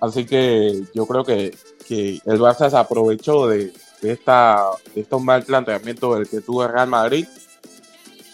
[0.00, 1.54] Así que yo creo que,
[1.86, 4.62] que el Barça se aprovechó de, de esta,
[4.94, 7.26] de estos mal planteamientos del que tuvo el Real Madrid.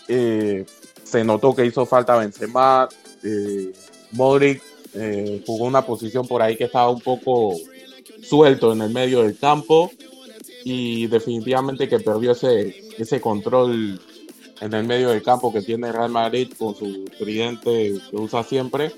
[0.08, 0.66] Eh,
[1.02, 2.88] se notó que hizo falta Benzema,
[3.22, 3.72] eh,
[4.12, 4.62] Modric
[4.94, 7.56] eh, jugó una posición por ahí que estaba un poco
[8.22, 9.90] suelto en el medio del campo
[10.64, 14.00] y definitivamente que perdió ese, ese control
[14.60, 18.92] en el medio del campo que tiene Real Madrid con su tridente que usa siempre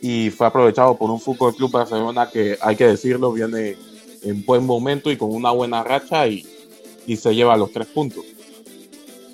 [0.00, 3.76] y fue aprovechado por un Fútbol Club Barcelona que hay que decirlo viene
[4.22, 6.46] en buen momento y con una buena racha y,
[7.06, 8.24] y se lleva los tres puntos.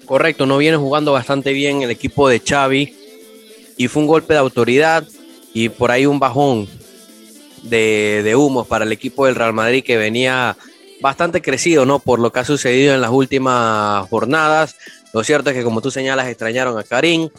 [0.07, 2.97] Correcto, no viene jugando bastante bien el equipo de Xavi
[3.77, 5.07] y fue un golpe de autoridad
[5.57, 6.69] y por ahí un bajón
[7.63, 10.55] de, de humos para el equipo del Real Madrid que venía
[11.01, 11.99] bastante crecido, ¿no?
[11.99, 14.77] Por lo que ha sucedido en las últimas jornadas.
[15.15, 17.31] Lo cierto es que, como tú señalas, extrañaron a Karim.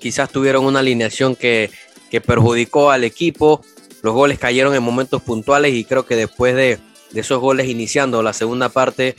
[0.00, 1.70] Quizás tuvieron una alineación que,
[2.10, 3.64] que perjudicó al equipo.
[4.02, 6.80] Los goles cayeron en momentos puntuales y creo que después de,
[7.12, 9.14] de esos goles iniciando la segunda parte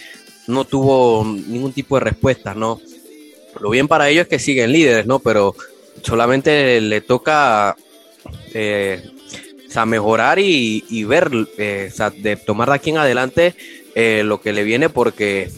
[0.46, 2.82] no tuvo ningún tipo de respuesta, ¿no?
[3.62, 5.20] Lo bien para ellos es que siguen líderes, ¿no?
[5.20, 5.56] Pero
[6.04, 7.78] solamente le toca
[8.54, 9.04] eh,
[9.68, 13.56] o sea, mejorar y, ver, eh, o sea, de tomar de aquí en adelante
[13.96, 15.52] eh, lo que le viene porque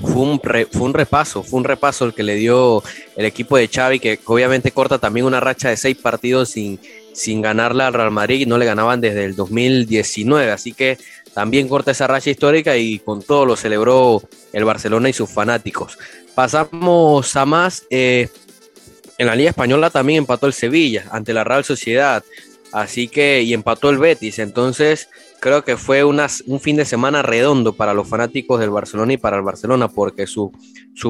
[0.00, 2.82] fue un, fue un repaso, fue un repaso el que le dio
[3.16, 6.80] el equipo de Xavi, que obviamente corta también una racha de seis partidos sin,
[7.12, 10.98] sin ganarle al Real Madrid no le ganaban desde el 2019, así que
[11.32, 14.22] también corta esa racha histórica y con todo lo celebró
[14.52, 15.98] el Barcelona y sus fanáticos.
[16.34, 17.84] Pasamos a más.
[17.90, 18.28] Eh,
[19.18, 22.22] en la Liga Española también empató el Sevilla ante la Real Sociedad.
[22.72, 24.38] Así que, y empató el Betis.
[24.38, 25.08] Entonces,
[25.40, 29.36] creo que fue un fin de semana redondo para los fanáticos del Barcelona y para
[29.36, 30.50] el Barcelona, porque sus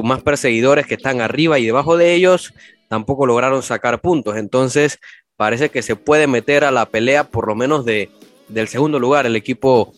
[0.03, 2.53] más perseguidores que están arriba y debajo de ellos
[2.87, 4.37] tampoco lograron sacar puntos.
[4.37, 4.99] Entonces,
[5.35, 8.09] parece que se puede meter a la pelea, por lo menos de,
[8.47, 9.93] del segundo lugar, el equipo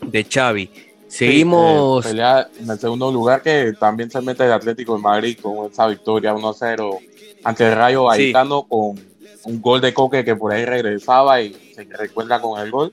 [0.00, 0.70] de Xavi.
[1.06, 2.06] Seguimos.
[2.06, 6.34] en el segundo lugar, que también se mete el Atlético de Madrid con esa victoria
[6.34, 6.98] 1-0
[7.44, 8.98] ante el Rayo Vallecano con
[9.44, 12.92] un gol de Coque que por ahí regresaba y se recuerda con el gol.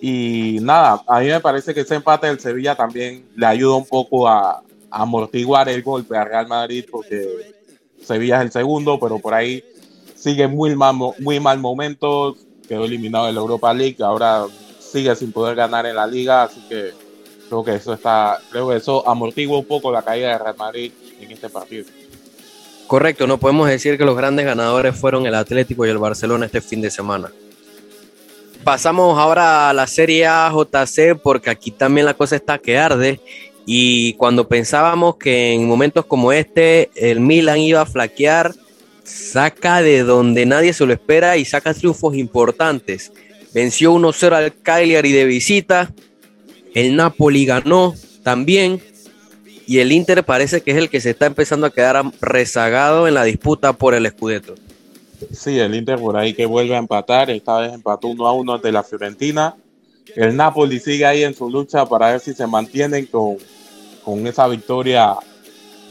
[0.00, 3.86] Y nada, a mí me parece que ese empate del Sevilla también le ayuda un
[3.86, 7.52] poco a, amortiguar el golpe a Real Madrid porque
[8.02, 9.62] Sevilla es el segundo, pero por ahí
[10.14, 14.46] sigue muy mal, muy mal momento, quedó eliminado de la Europa League, ahora
[14.78, 16.92] sigue sin poder ganar en la liga, así que
[17.48, 20.92] creo que eso está, creo que eso amortigua un poco la caída de Real Madrid
[21.20, 21.84] en este partido.
[22.88, 26.62] Correcto, no podemos decir que los grandes ganadores fueron el Atlético y el Barcelona este
[26.62, 27.30] fin de semana.
[28.64, 33.20] Pasamos ahora a la Serie A JC porque aquí también la cosa está que arde
[33.66, 38.54] y cuando pensábamos que en momentos como este el Milan iba a flaquear,
[39.04, 43.12] saca de donde nadie se lo espera y saca triunfos importantes.
[43.52, 45.92] Venció 1-0 al Cagliari de visita,
[46.74, 48.80] el Napoli ganó también
[49.68, 53.14] y el Inter parece que es el que se está empezando a quedar rezagado en
[53.14, 54.56] la disputa por el Scudetto.
[55.32, 58.54] Sí, el Inter por ahí que vuelve a empatar, esta vez empató 1 a 1
[58.54, 59.54] ante la Fiorentina
[60.14, 63.36] el Napoli sigue ahí en su lucha para ver si se mantienen con,
[64.04, 65.14] con esa victoria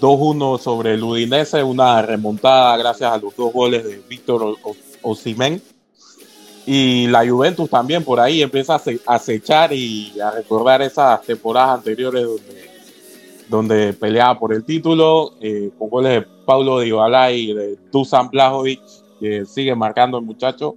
[0.01, 4.57] 2-1 sobre el Udinese, una remontada gracias a los dos goles de Víctor
[5.01, 5.61] Osimén.
[6.65, 12.23] Y la Juventus también por ahí empieza a acechar y a recordar esas temporadas anteriores
[12.23, 12.66] donde,
[13.49, 18.81] donde peleaba por el título, eh, con goles de Paulo Dybala y de Dusan Blajovic,
[19.19, 20.75] que sigue marcando el muchacho.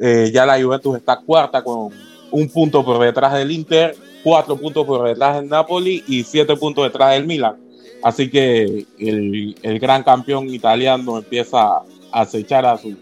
[0.00, 1.90] Eh, ya la Juventus está cuarta con
[2.30, 6.84] un punto por detrás del Inter, cuatro puntos por detrás del Napoli y siete puntos
[6.84, 7.56] detrás del Milan.
[8.02, 12.96] Así que el, el gran campeón italiano empieza a acechar a, su,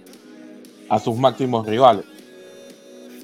[0.89, 2.05] a sus máximos rivales.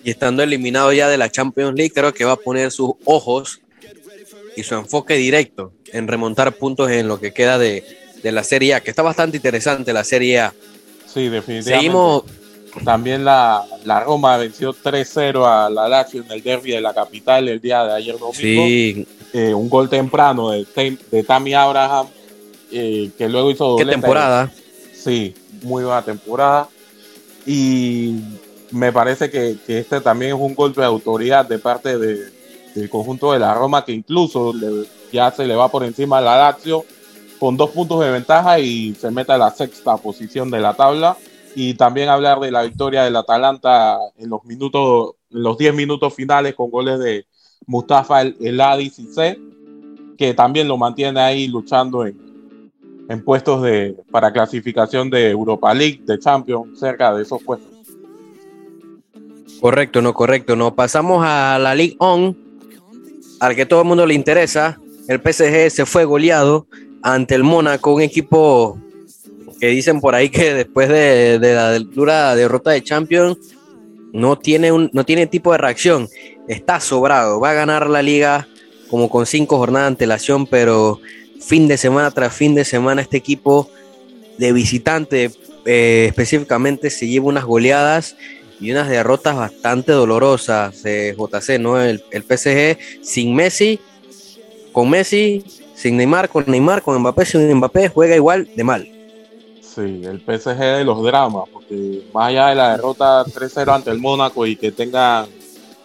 [0.05, 3.61] Y estando eliminado ya de la Champions League, creo que va a poner sus ojos
[4.57, 7.85] y su enfoque directo en remontar puntos en lo que queda de,
[8.23, 10.55] de la Serie A, que está bastante interesante la Serie A.
[11.07, 11.65] Sí, definitivamente.
[11.65, 12.23] Seguimos.
[12.85, 17.49] También la, la Roma venció 3-0 a la Lazio en el derby de la capital
[17.49, 18.35] el día de ayer domingo.
[18.35, 19.07] Sí.
[19.33, 20.67] Eh, un gol temprano de,
[21.11, 22.09] de Tammy Abraham,
[22.73, 24.51] eh, que luego hizo ¿Qué temporada?
[24.93, 26.69] Sí, muy buena temporada.
[27.47, 28.17] Y
[28.73, 32.34] me parece que, que, este también es un golpe de autoridad de parte de,
[32.75, 34.53] del conjunto de la Roma, que incluso
[35.12, 36.85] ya se le va por encima a la Lazio
[37.39, 41.16] con dos puntos de ventaja y se mete a la sexta posición de la tabla.
[41.57, 46.12] Y también hablar de la victoria del Atalanta en los minutos, en los 10 minutos
[46.12, 47.27] finales con goles de
[47.66, 49.39] Mustafa El, el C,
[50.18, 52.72] que también lo mantiene ahí luchando en,
[53.09, 57.70] en puestos de, para clasificación de Europa League, de Champions, cerca de esos puestos.
[59.61, 60.57] Correcto, no, correcto.
[60.57, 62.37] No pasamos a la League On,
[63.45, 64.79] al que todo el mundo le interesa.
[65.07, 66.67] El PSG se fue goleado
[67.03, 68.79] ante el Mónaco, un equipo
[69.61, 73.37] que dicen por ahí que después de, la dura derrota de Champions
[74.15, 76.09] no tiene, un, no tiene tipo de reacción.
[76.49, 77.39] Está sobrado.
[77.39, 78.49] Va a ganar la liga
[78.89, 81.01] como con cinco jornadas de antelación, pero
[81.39, 83.71] fin de semana tras fin de semana este equipo
[84.39, 85.31] de visitante
[85.67, 88.17] eh, específicamente se lleva unas goleadas
[88.61, 91.81] y unas derrotas bastante dolorosas, eh, JC, ¿no?
[91.81, 93.81] El, el, PSG sin Messi,
[94.73, 95.45] con Messi,
[95.75, 98.89] sin Neymar, con Neymar, con Mbappé, sin Mbappé, juega igual de mal.
[99.61, 103.99] Sí, el PSG de los dramas, porque más allá de la derrota 3-0 ante el
[103.99, 105.27] Mónaco y que tengan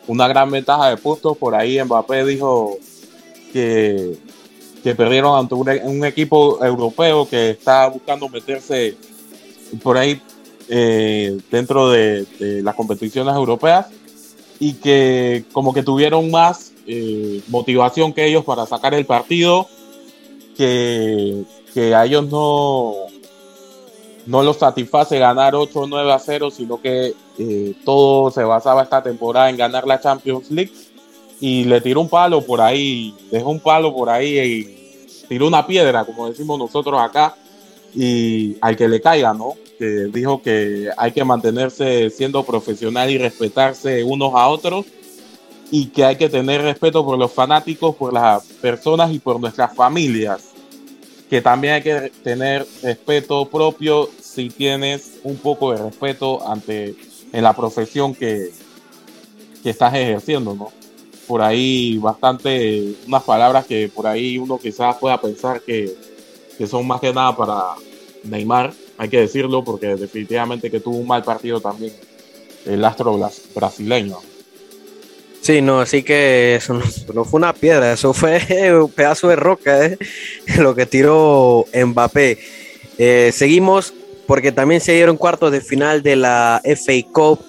[0.06, 2.78] una gran ventaja de puntos, por ahí Mbappé dijo
[3.52, 4.16] que,
[4.84, 8.96] que perdieron ante un, un equipo europeo que está buscando meterse
[9.82, 10.22] por ahí
[10.70, 13.88] eh, dentro de, de, las competiciones europeas
[14.60, 19.68] y que como que tuvieron más eh, motivación que ellos para sacar el partido,
[20.58, 21.44] que,
[21.74, 22.94] que a ellos no,
[24.26, 28.84] no los satisface ganar 8 o 9 a 0, sino que eh, todo se basaba
[28.84, 30.74] esta temporada en ganar la Champions League.
[31.40, 35.66] Y le tiró un palo por ahí, dejó un palo por ahí y tiró una
[35.66, 37.36] piedra, como decimos nosotros acá,
[37.94, 39.56] y al que le caiga, ¿no?
[39.78, 44.86] Que dijo que hay que mantenerse siendo profesional y respetarse unos a otros
[45.72, 49.76] y que hay que tener respeto por los fanáticos, por las personas y por nuestras
[49.76, 50.46] familias.
[51.30, 56.96] Que también hay que tener respeto propio si tienes un poco de respeto ante
[57.32, 58.50] en la profesión que,
[59.62, 60.72] que estás ejerciendo, ¿no?
[61.28, 65.96] Por ahí bastante, unas palabras que por ahí uno quizás pueda pensar que,
[66.60, 67.76] que son más que nada para
[68.26, 71.94] Neymar, hay que decirlo, porque definitivamente que tuvo un mal partido también
[72.66, 73.18] el astro
[73.56, 74.18] brasileño.
[75.40, 76.74] Sí, no, así que eso
[77.14, 79.98] no, fue una piedra, eso fue un pedazo de roca, ¿eh?
[80.60, 82.38] lo que tiró Mbappé.
[82.98, 83.94] Eh, seguimos
[84.28, 87.40] porque también se dieron cuartos de final de la FA Cup,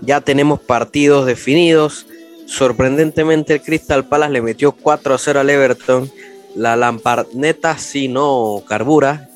[0.00, 2.06] ya tenemos partidos definidos.
[2.46, 6.10] Sorprendentemente el Crystal Palace le metió 4 a 0 al Everton.
[6.56, 9.28] La Lampardneta sí no carbura.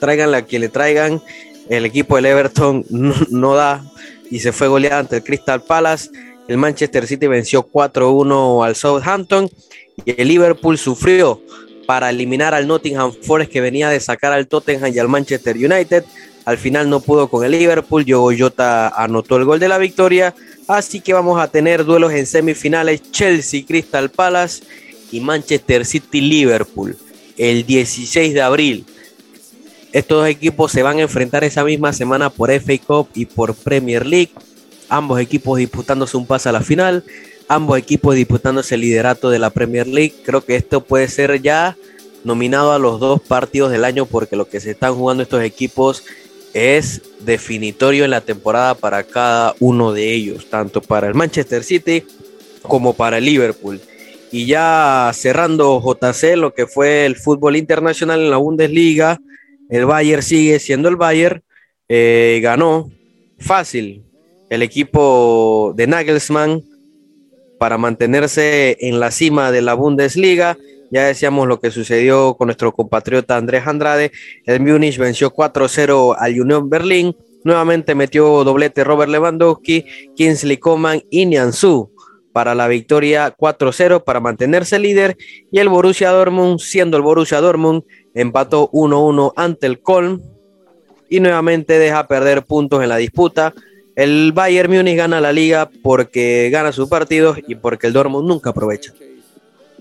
[0.00, 1.22] Traigan la que le traigan.
[1.68, 3.84] El equipo del Everton no, da
[4.30, 6.10] y se fue goleado ante el Crystal Palace.
[6.48, 9.50] El Manchester City venció 4-1 al Southampton
[10.02, 11.42] y el Liverpool sufrió
[11.86, 16.04] para eliminar al Nottingham Forest que venía de sacar al Tottenham y al Manchester United.
[16.46, 18.06] Al final no pudo con el Liverpool.
[18.06, 20.34] Yogo Jota anotó el gol de la victoria.
[20.66, 24.62] Así que vamos a tener duelos en semifinales Chelsea Crystal Palace
[25.10, 26.96] y Manchester City Liverpool
[27.36, 28.84] el 16 de abril.
[29.92, 33.54] Estos dos equipos se van a enfrentar esa misma semana por FA Cup y por
[33.54, 34.32] Premier League.
[34.88, 37.04] Ambos equipos disputándose un pase a la final
[37.48, 40.14] ambos equipos disputándose el liderato de la Premier League.
[40.24, 41.76] Creo que esto puede ser ya
[42.22, 46.04] nominado a los dos partidos del año porque lo que se están jugando estos equipos
[46.52, 52.04] es definitorio en la temporada para cada uno de ellos, tanto para el Manchester City
[52.62, 53.80] como para el Liverpool.
[54.30, 59.18] Y ya cerrando JC, lo que fue el fútbol internacional en la Bundesliga,
[59.70, 61.42] el Bayern sigue siendo el Bayern,
[61.88, 62.90] eh, ganó
[63.38, 64.04] fácil
[64.50, 66.62] el equipo de Nagelsmann
[67.58, 70.58] para mantenerse en la cima de la Bundesliga.
[70.90, 74.12] Ya decíamos lo que sucedió con nuestro compatriota Andrés Andrade.
[74.44, 77.16] El Múnich venció 4-0 al Unión Berlín.
[77.44, 79.84] Nuevamente metió doblete Robert Lewandowski,
[80.16, 81.92] Kingsley Coman y Nianzú
[82.38, 85.16] para la victoria 4-0 para mantenerse líder
[85.50, 87.82] y el Borussia Dortmund, siendo el Borussia Dortmund,
[88.14, 90.22] empató 1-1 ante el Colm
[91.08, 93.54] y nuevamente deja perder puntos en la disputa.
[93.96, 98.50] El Bayern Múnich gana la liga porque gana sus partidos y porque el Dortmund nunca
[98.50, 98.94] aprovecha.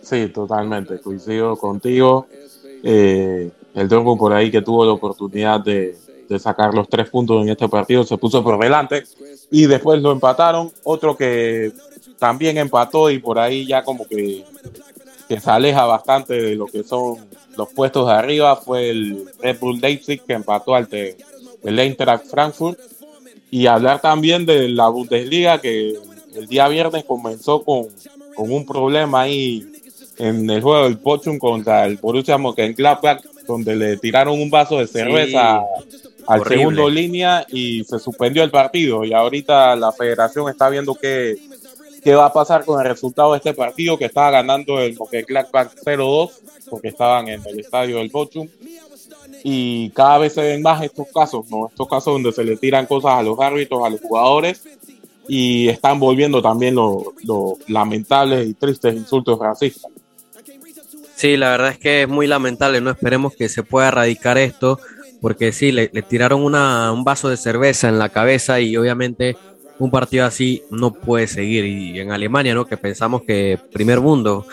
[0.01, 2.26] Sí, totalmente, coincido contigo.
[2.82, 5.95] Eh, el Dortmund por ahí que tuvo la oportunidad de,
[6.28, 9.03] de sacar los tres puntos en este partido se puso por delante
[9.51, 10.72] y después lo empataron.
[10.84, 11.72] Otro que
[12.20, 14.43] también empató y por ahí ya como que,
[15.28, 17.18] que se aleja bastante de lo que son
[17.55, 22.80] los puestos de arriba fue el Red Bull Leipzig que empató al el Eintracht Frankfurt.
[23.49, 25.95] Y hablar también de la Bundesliga que
[26.36, 27.88] el día viernes comenzó con,
[28.36, 29.65] con un problema ahí
[30.18, 34.88] en el juego del Bochum contra el Borussia Mönchengladbach donde le tiraron un vaso de
[34.88, 35.61] cerveza
[36.28, 39.05] al segundo línea y se suspendió el partido.
[39.05, 41.38] Y ahorita la federación está viendo qué,
[42.04, 45.76] qué va a pasar con el resultado de este partido que estaba ganando el Mönchengladbach
[45.84, 46.32] 0-2
[46.70, 48.48] porque estaban en el estadio del Bochum
[49.43, 51.68] y cada vez se ven más estos casos, ¿no?
[51.68, 54.64] Estos casos donde se le tiran cosas a los árbitros, a los jugadores
[55.28, 57.04] y están volviendo también los,
[57.68, 59.91] lamentables y tristes insultos racistas.
[61.16, 64.80] Sí, la verdad es que es muy lamentable, no esperemos que se pueda erradicar esto,
[65.20, 69.36] porque sí, le, tiraron un vaso de cerveza en la cabeza y obviamente
[69.80, 71.65] un partido así no puede seguir.
[71.65, 72.65] Y en Alemania, ¿no?
[72.65, 74.45] Que pensamos que primer mundo,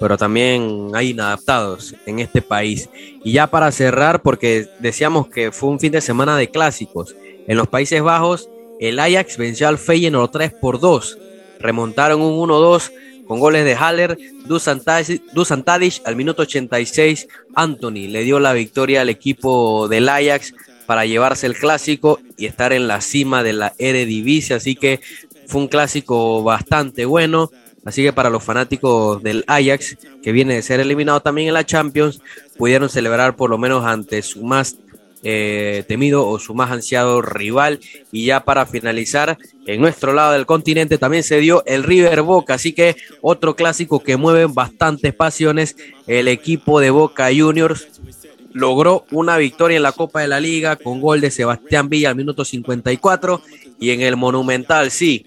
[0.00, 2.88] pero también hay inadaptados en este país.
[3.22, 7.14] Y ya para cerrar, porque decíamos que fue un fin de semana de clásicos.
[7.46, 8.48] En los Países Bajos,
[8.80, 11.18] el Ajax venció al Feyenoord 3 por 2.
[11.60, 12.90] Remontaron un 1-2
[13.26, 17.28] con goles de Haller, Dusan Tadic al minuto 86.
[17.54, 20.54] Anthony le dio la victoria al equipo del Ajax
[20.86, 24.56] para llevarse el clásico y estar en la cima de la Eredivisie.
[24.56, 25.00] Así que
[25.46, 27.50] fue un clásico bastante bueno.
[27.84, 31.66] Así que para los fanáticos del Ajax, que viene de ser eliminado también en la
[31.66, 32.20] Champions,
[32.56, 34.76] pudieron celebrar por lo menos ante su más
[35.24, 37.80] eh, temido o su más ansiado rival.
[38.12, 42.54] Y ya para finalizar, en nuestro lado del continente también se dio el River Boca,
[42.54, 45.76] así que otro clásico que mueve bastantes pasiones.
[46.06, 47.88] El equipo de Boca Juniors
[48.54, 52.16] logró una victoria en la Copa de la Liga con gol de Sebastián Villa al
[52.16, 53.42] minuto 54
[53.78, 55.26] y en el Monumental sí,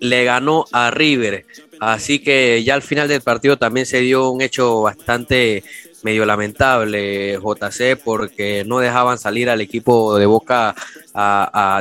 [0.00, 1.46] le ganó a River.
[1.80, 5.64] Así que ya al final del partido también se dio un hecho bastante
[6.02, 10.74] medio lamentable, JC, porque no dejaban salir al equipo de Boca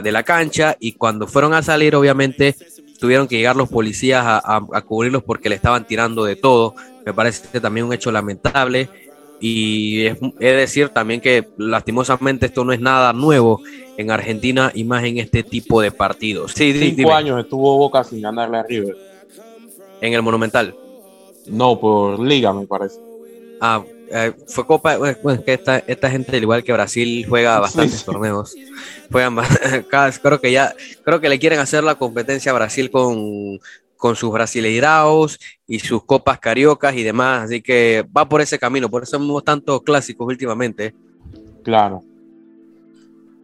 [0.03, 2.55] de la cancha y cuando fueron a salir, obviamente,
[2.99, 6.75] tuvieron que llegar los policías a, a cubrirlos porque le estaban tirando de todo.
[7.05, 8.89] Me parece también un hecho lamentable
[9.41, 13.59] y es, decir también que lastimosamente esto no es nada nuevo
[13.97, 16.53] en Argentina y más en este tipo de partidos.
[16.53, 18.95] Sí, Cinco años estuvo Boca sin ganarle a River.
[19.99, 20.75] En el Monumental.
[21.47, 22.99] No, por Liga me parece.
[23.59, 28.55] Ah, eh, fue Copa, bueno, que esta, esta gente, igual que Brasil, juega bastantes torneos.
[29.11, 29.37] Juegan,
[30.21, 33.59] creo que ya, creo que le quieren hacer la competencia a Brasil con,
[34.01, 37.43] con sus brasileiraos y sus copas cariocas y demás.
[37.43, 40.95] Así que va por ese camino, por eso hemos tantos clásicos últimamente.
[41.63, 42.01] Claro.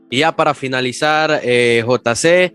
[0.10, 2.54] Y ya para finalizar, eh, JC,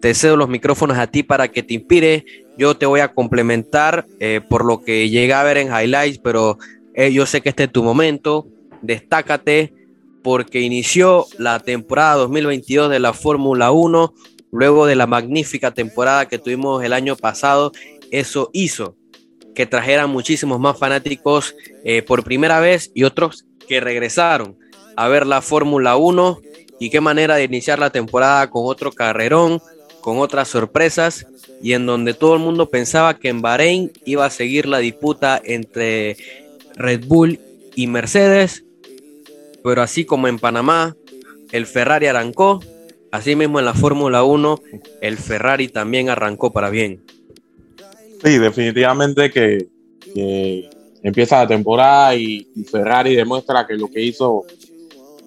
[0.00, 2.24] te cedo los micrófonos a ti para que te inspire.
[2.56, 6.56] Yo te voy a complementar eh, por lo que llega a ver en highlights, pero
[6.94, 8.46] eh, yo sé que este es tu momento.
[8.80, 9.74] Destácate
[10.22, 14.14] porque inició la temporada 2022 de la Fórmula 1
[14.52, 17.72] luego de la magnífica temporada que tuvimos el año pasado,
[18.10, 18.94] eso hizo
[19.54, 24.56] que trajeran muchísimos más fanáticos eh, por primera vez y otros que regresaron
[24.96, 26.40] a ver la Fórmula 1
[26.78, 29.60] y qué manera de iniciar la temporada con otro carrerón,
[30.00, 31.26] con otras sorpresas
[31.62, 35.40] y en donde todo el mundo pensaba que en Bahrein iba a seguir la disputa
[35.42, 36.16] entre
[36.74, 37.40] Red Bull
[37.74, 38.64] y Mercedes,
[39.62, 40.96] pero así como en Panamá,
[41.52, 42.60] el Ferrari arrancó
[43.12, 44.58] Asimismo, en la Fórmula 1,
[45.02, 47.04] el Ferrari también arrancó para bien.
[48.24, 49.68] Sí, definitivamente que,
[51.02, 54.44] empieza la temporada y, Ferrari demuestra que lo que hizo,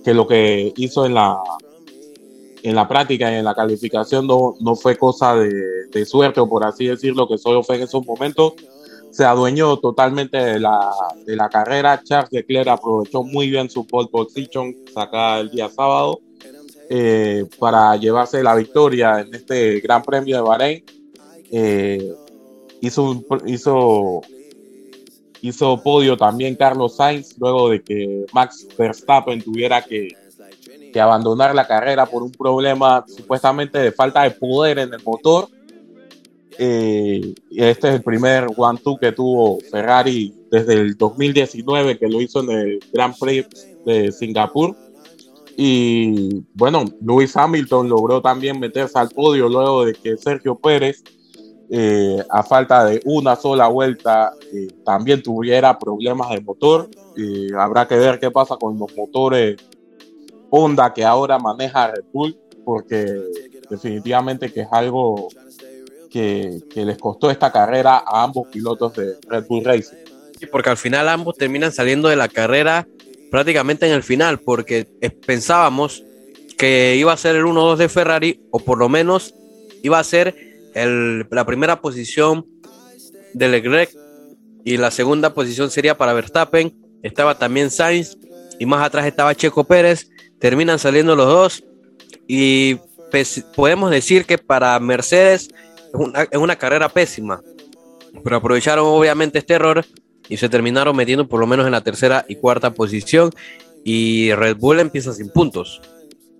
[0.03, 1.37] que lo que hizo en la
[2.63, 6.49] en la práctica y en la calificación no, no fue cosa de, de, suerte o
[6.49, 8.53] por así decirlo, que solo fue en esos momentos.
[9.11, 10.91] Se adueñó totalmente de la,
[11.27, 12.01] de la carrera.
[12.03, 16.21] Charles Leclerc aprovechó muy bien su pole position sacada el día sábado
[16.89, 20.83] eh, para llevarse la victoria en este Gran Premio de Bahrein.
[21.51, 22.13] Eh,
[22.81, 24.21] hizo, hizo,
[25.41, 30.09] hizo podio también Carlos Sainz luego de que Max Verstappen tuviera que,
[30.95, 35.49] abandonar la carrera por un problema supuestamente de falta de poder en el motor.
[36.57, 42.39] Eh, este es el primer one-two que tuvo Ferrari desde el 2019, que lo hizo
[42.43, 43.45] en el Grand Prix
[43.85, 44.73] de Singapur.
[45.57, 51.03] Y bueno, Lewis Hamilton logró también meterse al podio luego de que Sergio Pérez,
[51.69, 56.89] eh, a falta de una sola vuelta, eh, también tuviera problemas de motor.
[57.17, 59.57] Eh, habrá que ver qué pasa con los motores
[60.49, 63.05] Honda que ahora maneja Red Bull, porque
[63.69, 65.29] definitivamente que es algo
[66.09, 69.97] que, que les costó esta carrera a ambos pilotos de Red Bull Racing.
[70.39, 72.85] Sí, porque al final ambos terminan saliendo de la carrera
[73.31, 74.87] prácticamente en el final, porque
[75.25, 76.03] pensábamos
[76.57, 79.35] que iba a ser el 1-2 de Ferrari, o por lo menos
[79.83, 80.35] iba a ser
[80.73, 82.45] el, la primera posición
[83.33, 83.91] de Leclerc
[84.63, 86.75] y la segunda posición sería para Verstappen.
[87.03, 88.17] Estaba también Sainz
[88.59, 90.09] y más atrás estaba Checo Pérez.
[90.39, 91.63] Terminan saliendo los dos
[92.27, 92.77] y
[93.55, 95.49] podemos decir que para Mercedes
[95.87, 97.41] es una, es una carrera pésima,
[98.23, 99.85] pero aprovecharon obviamente este error
[100.29, 103.31] y se terminaron metiendo por lo menos en la tercera y cuarta posición
[103.83, 105.81] y Red Bull empieza sin puntos.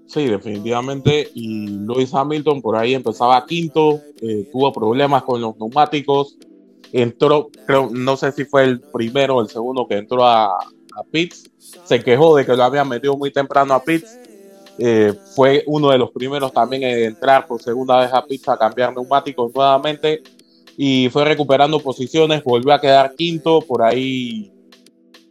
[0.08, 1.30] Sí, definitivamente.
[1.34, 6.38] Y Lewis Hamilton por ahí empezaba quinto, eh, tuvo problemas con los neumáticos.
[6.92, 11.04] Entró, creo, no sé si fue el primero o el segundo que entró a, a
[11.12, 11.52] pits.
[11.58, 14.20] Se quejó de que lo habían metido muy temprano a pits.
[14.78, 18.58] Eh, fue uno de los primeros también en entrar por segunda vez a pits a
[18.58, 20.22] cambiar neumáticos nuevamente
[20.78, 24.52] y fue recuperando posiciones, volvió a quedar quinto, por ahí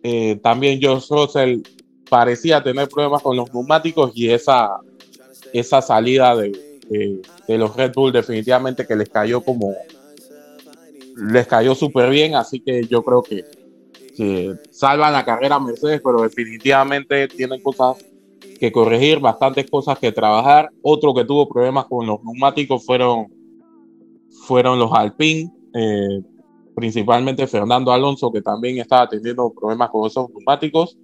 [0.03, 1.61] eh, también George Russell
[2.09, 4.79] parecía tener problemas con los neumáticos y esa,
[5.53, 6.53] esa salida de,
[6.89, 9.75] de, los Red Bull definitivamente que les cayó como
[11.17, 13.45] les cayó súper bien, así que yo creo que,
[14.17, 17.97] que salvan la carrera Mercedes, pero definitivamente tienen cosas
[18.59, 20.71] que corregir, bastantes cosas que trabajar.
[20.83, 23.29] Otro que tuvo problemas con los neumáticos fueron
[24.47, 26.21] fueron los Alpine, eh,
[26.75, 30.97] principalmente Fernando Alonso, que también estaba teniendo problemas con esos neumáticos.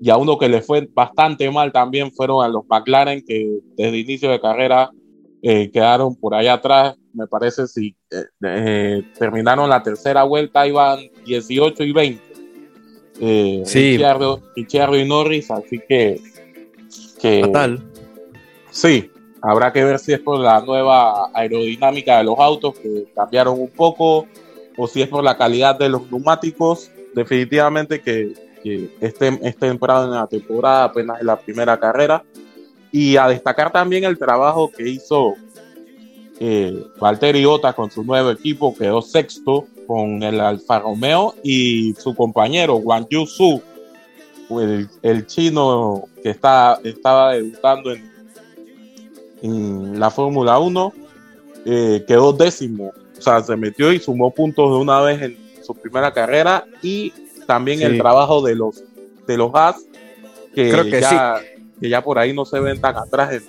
[0.00, 3.98] Y a uno que le fue bastante mal también fueron a los McLaren, que desde
[3.98, 4.90] inicio de carrera
[5.42, 6.96] eh, quedaron por allá atrás.
[7.14, 12.22] Me parece si eh, terminaron la tercera vuelta, iban 18 y 20.
[13.20, 13.92] Eh, Sí.
[13.92, 16.20] Ricciardo, Ricciardo y Norris, así que.
[17.20, 17.82] que Fatal.
[18.70, 19.10] Sí,
[19.46, 23.70] habrá que ver si es por la nueva aerodinámica de los autos que cambiaron un
[23.70, 24.26] poco
[24.76, 26.90] o si es por la calidad de los neumáticos.
[27.14, 32.24] Definitivamente que, que este, este temprano en la temporada, apenas en la primera carrera.
[32.90, 35.34] Y a destacar también el trabajo que hizo
[36.40, 42.14] eh, Valtteri Bottas con su nuevo equipo, quedó sexto con el Alfa Romeo y su
[42.14, 43.62] compañero Wang Yu Su,
[44.50, 48.15] el, el chino que está, estaba debutando en,
[49.42, 50.92] en la Fórmula 1,
[51.64, 52.92] eh, quedó décimo.
[53.18, 57.12] O sea, se metió y sumó puntos de una vez en su primera carrera y
[57.46, 57.84] también Sí.
[57.84, 58.82] el trabajo de los
[59.26, 59.76] de los Haas,
[60.54, 61.40] que, Creo que ya,
[61.80, 63.42] que ya por ahí no se ven tan atrás en,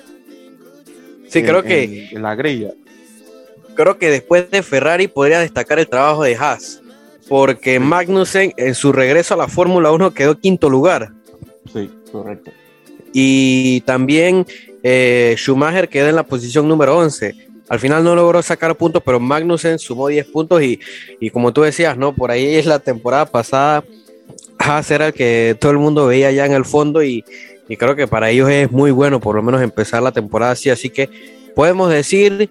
[1.30, 2.72] Sí, en- creo en- que en la grilla.
[3.76, 6.82] creo que después de Ferrari podría destacar el trabajo de Haas,
[7.30, 11.12] porque Magnussen en su regreso a la Fórmula 1 quedó quinto lugar.
[11.72, 12.50] Sí, correcto.
[13.14, 14.46] Y también
[14.84, 17.36] eh, Schumacher quedó en la posición número 11.
[17.70, 20.80] Al final no logró sacar puntos, pero Magnussen sumó 10 puntos y,
[21.20, 22.14] y como tú decías, ¿no?
[22.14, 23.84] Por ahí es la temporada pasada,
[24.58, 27.24] Haas era el que todo el mundo veía ya en el fondo y,
[27.68, 30.70] y creo que para ellos es muy bueno por lo menos empezar la temporada así.
[30.70, 31.10] Así que
[31.56, 32.50] podemos decir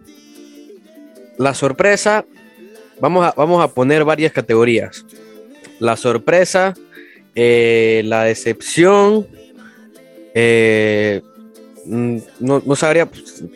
[1.39, 2.25] la sorpresa,
[3.01, 5.05] vamos a, vamos a poner varias categorías.
[5.79, 6.75] La sorpresa,
[7.35, 9.27] eh, la decepción,
[10.39, 11.23] eh,
[11.87, 13.09] mm, no, sabría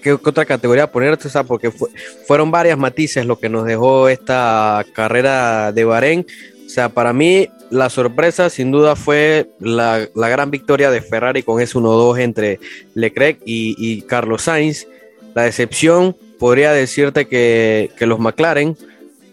[0.03, 1.91] qué, otra categoría poner, o sea, porque fue-
[2.27, 6.27] fueron varias matices lo que nos dejó esta carrera de Bahrein.
[6.65, 11.43] O sea, para mí la sorpresa sin duda fue la, la gran victoria de Ferrari
[11.43, 12.61] con ese 1-2 entre
[12.95, 14.87] Leclerc y, y Carlos Sainz.
[15.35, 18.75] La decepción podría decirte que, que los McLaren,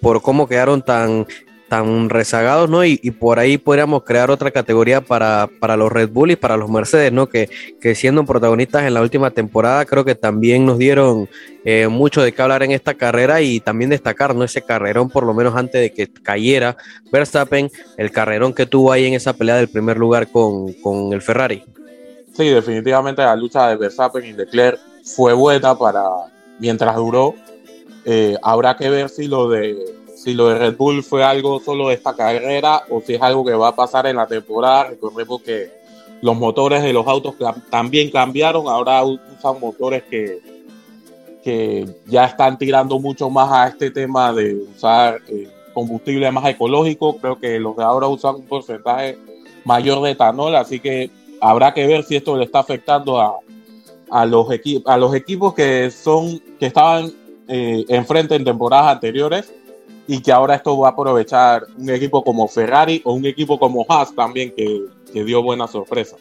[0.02, 1.26] por cómo quedaron tan
[1.68, 2.85] tan rezagados, ¿no?
[2.85, 6.69] Y, por ahí podríamos crear otra categoría para, para, los Red Bull y para los
[6.69, 7.27] Mercedes, ¿no?
[7.27, 7.49] Que,
[7.81, 11.30] que siendo protagonistas en la última temporada, creo que también nos dieron
[11.65, 14.44] eh, mucho de qué hablar en esta carrera y también destacar, ¿no?
[14.44, 16.77] Ese carrerón, por lo menos antes de que cayera
[17.11, 21.22] Verstappen, el carrerón que tuvo ahí en esa pelea del primer lugar con, con el
[21.22, 21.64] Ferrari.
[22.35, 26.03] Sí, definitivamente la lucha de Verstappen y Leclerc fue buena para
[26.60, 27.34] mientras duró.
[28.06, 29.97] Eh, habrá que ver si lo de
[30.27, 33.45] si lo de Red Bull fue algo solo de esta carrera o si es algo
[33.45, 34.89] que va a pasar en la temporada.
[34.89, 35.71] Recordemos que
[36.21, 37.35] los motores de los autos
[37.69, 40.41] también cambiaron, ahora usan motores que,
[41.45, 47.15] que ya están tirando mucho más a este tema de usar eh, combustible más ecológico.
[47.19, 49.17] Creo que los de ahora usan un porcentaje
[49.63, 51.09] mayor de etanol, así que
[51.39, 53.37] habrá que ver si esto le está afectando a,
[54.09, 54.45] a los,
[54.87, 57.13] a los equipos que son que estaban
[57.47, 59.53] eh, enfrente en temporadas anteriores
[60.07, 63.85] y que ahora esto va a aprovechar un equipo como Ferrari o un equipo como
[63.88, 66.15] Haas también que, dio buena sorpresa.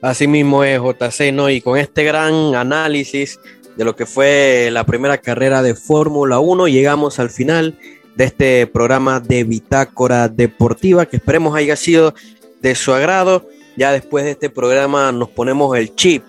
[0.00, 1.50] Así mismo es JC, ¿no?
[1.50, 3.40] Y con este gran análisis
[3.76, 7.76] de lo que fue la primera carrera de Fórmula 1, llegamos al final
[8.14, 12.14] de este programa de Bitácora Deportiva, que esperemos haya sido
[12.62, 13.48] de su agrado.
[13.76, 16.22] Ya después de este programa nos ponemos el chip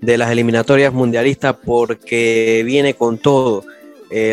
[0.00, 3.64] de las eliminatorias mundialistas porque viene con todo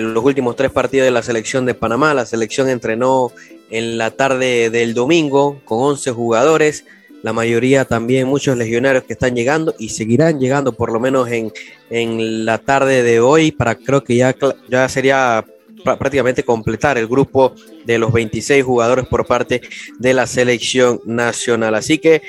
[0.01, 2.13] los últimos tres partidos de la selección de Panamá.
[2.13, 3.31] La selección entrenó
[3.69, 6.85] en la tarde del domingo con 11 jugadores,
[7.23, 11.51] la mayoría también muchos legionarios que están llegando y seguirán llegando por lo menos en,
[11.89, 14.35] en la tarde de hoy para creo que ya,
[14.67, 15.45] ya sería
[15.83, 17.53] prácticamente completar el grupo
[17.85, 19.61] de los 26 jugadores por parte
[19.99, 21.75] de la selección nacional.
[21.75, 22.21] Así que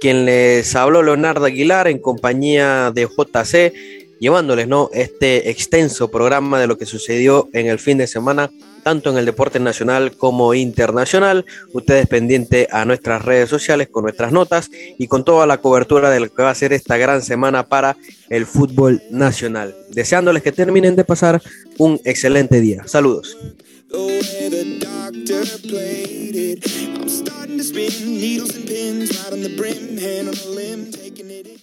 [0.00, 4.90] quien les habló Leonardo Aguilar en compañía de JC llevándoles ¿no?
[4.92, 8.50] este extenso programa de lo que sucedió en el fin de semana,
[8.82, 11.44] tanto en el deporte nacional como internacional.
[11.72, 16.20] Ustedes pendientes a nuestras redes sociales con nuestras notas y con toda la cobertura de
[16.20, 17.96] lo que va a ser esta gran semana para
[18.28, 19.74] el fútbol nacional.
[19.90, 21.42] Deseándoles que terminen de pasar
[21.78, 22.82] un excelente día.
[22.86, 23.36] Saludos.